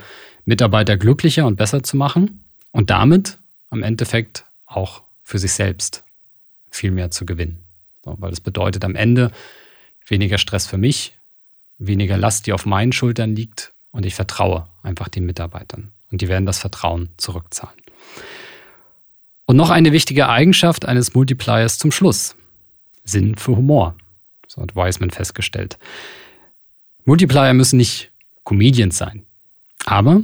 Mitarbeiter 0.46 0.98
glücklicher 0.98 1.46
und 1.46 1.56
besser 1.56 1.84
zu 1.84 1.98
machen 1.98 2.44
und 2.72 2.90
damit 2.90 3.38
am 3.70 3.84
Endeffekt 3.84 4.46
auch 4.66 5.04
für 5.24 5.38
sich 5.38 5.54
selbst 5.54 6.04
viel 6.70 6.92
mehr 6.92 7.12
zu 7.12 7.26
gewinnen. 7.26 7.64
So, 8.04 8.16
weil 8.20 8.32
es 8.32 8.42
bedeutet 8.42 8.84
am 8.84 8.96
Ende 8.96 9.32
weniger 10.08 10.38
Stress 10.38 10.68
für 10.68 10.78
mich, 10.78 11.14
weniger 11.78 12.18
Last, 12.18 12.48
die 12.48 12.54
auf 12.54 12.66
meinen 12.66 12.92
Schultern 12.92 13.36
liegt 13.36 13.74
und 13.92 14.06
ich 14.06 14.16
vertraue 14.16 14.68
einfach 14.84 15.10
den 15.10 15.26
Mitarbeitern 15.26 15.92
und 16.12 16.22
die 16.22 16.28
werden 16.28 16.46
das 16.46 16.60
Vertrauen 16.60 17.10
zurückzahlen. 17.18 17.78
Und 19.46 19.58
noch 19.58 19.70
eine 19.70 19.92
wichtige 19.92 20.30
Eigenschaft 20.30 20.86
eines 20.86 21.14
Multipliers 21.14 21.78
zum 21.78 21.92
Schluss. 21.92 22.36
Sinn 23.04 23.36
für 23.36 23.56
Humor. 23.58 23.96
So 24.48 24.62
hat 24.62 24.76
Wiseman 24.76 25.12
festgestellt. 25.12 25.78
Multiplier 27.06 27.54
müssen 27.54 27.78
nicht 27.78 28.12
Comedians 28.44 28.98
sein, 28.98 29.26
aber 29.86 30.22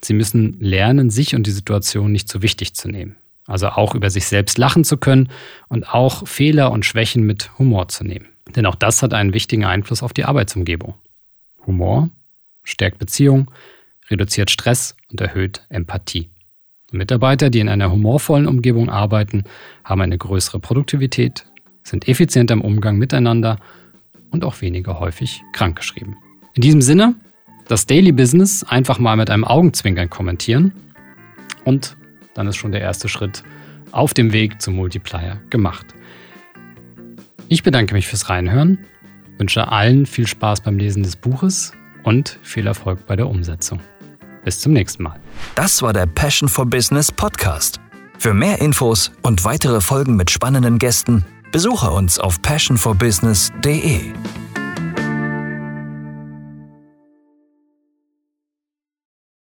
sie 0.00 0.12
müssen 0.12 0.60
lernen, 0.60 1.10
sich 1.10 1.34
und 1.34 1.46
die 1.46 1.52
Situation 1.52 2.12
nicht 2.12 2.28
zu 2.28 2.42
wichtig 2.42 2.74
zu 2.74 2.88
nehmen. 2.88 3.16
Also 3.46 3.68
auch 3.68 3.94
über 3.94 4.10
sich 4.10 4.26
selbst 4.26 4.58
lachen 4.58 4.84
zu 4.84 4.96
können 4.96 5.28
und 5.68 5.92
auch 5.92 6.26
Fehler 6.28 6.70
und 6.70 6.86
Schwächen 6.86 7.24
mit 7.24 7.56
Humor 7.58 7.88
zu 7.88 8.04
nehmen. 8.04 8.28
Denn 8.54 8.66
auch 8.66 8.74
das 8.74 9.02
hat 9.02 9.14
einen 9.14 9.34
wichtigen 9.34 9.64
Einfluss 9.64 10.02
auf 10.02 10.12
die 10.12 10.24
Arbeitsumgebung. 10.24 10.94
Humor 11.66 12.10
stärkt 12.64 12.98
Beziehung, 12.98 13.50
reduziert 14.10 14.50
Stress 14.50 14.96
und 15.10 15.20
erhöht 15.20 15.66
Empathie. 15.68 16.28
Mitarbeiter, 16.92 17.50
die 17.50 17.60
in 17.60 17.68
einer 17.68 17.90
humorvollen 17.90 18.46
Umgebung 18.46 18.90
arbeiten, 18.90 19.44
haben 19.84 20.02
eine 20.02 20.18
größere 20.18 20.60
Produktivität, 20.60 21.46
sind 21.82 22.06
effizienter 22.06 22.54
im 22.54 22.60
Umgang 22.60 22.98
miteinander 22.98 23.58
und 24.30 24.44
auch 24.44 24.60
weniger 24.60 25.00
häufig 25.00 25.42
krankgeschrieben. 25.52 26.16
In 26.54 26.62
diesem 26.62 26.82
Sinne, 26.82 27.14
das 27.68 27.86
Daily 27.86 28.12
Business 28.12 28.62
einfach 28.64 28.98
mal 28.98 29.16
mit 29.16 29.30
einem 29.30 29.44
Augenzwinkern 29.44 30.10
kommentieren 30.10 30.72
und 31.64 31.96
dann 32.34 32.46
ist 32.46 32.56
schon 32.56 32.72
der 32.72 32.80
erste 32.80 33.08
Schritt 33.08 33.42
auf 33.90 34.14
dem 34.14 34.32
Weg 34.32 34.60
zum 34.60 34.76
Multiplier 34.76 35.40
gemacht. 35.50 35.86
Ich 37.48 37.62
bedanke 37.62 37.94
mich 37.94 38.08
fürs 38.08 38.30
Reinhören, 38.30 38.78
wünsche 39.38 39.68
allen 39.68 40.06
viel 40.06 40.26
Spaß 40.26 40.62
beim 40.62 40.78
Lesen 40.78 41.02
des 41.02 41.16
Buches 41.16 41.72
und 42.02 42.38
viel 42.42 42.66
Erfolg 42.66 43.06
bei 43.06 43.16
der 43.16 43.28
Umsetzung. 43.28 43.80
Bis 44.44 44.60
zum 44.60 44.72
nächsten 44.72 45.02
Mal. 45.02 45.20
Das 45.54 45.82
war 45.82 45.92
der 45.92 46.06
Passion 46.06 46.48
for 46.48 46.66
Business 46.66 47.12
Podcast. 47.12 47.80
Für 48.18 48.34
mehr 48.34 48.60
Infos 48.60 49.12
und 49.22 49.44
weitere 49.44 49.80
Folgen 49.80 50.16
mit 50.16 50.30
spannenden 50.30 50.78
Gästen 50.78 51.24
besuche 51.52 51.90
uns 51.90 52.18
auf 52.18 52.40
passionforbusiness.de. 52.40 54.12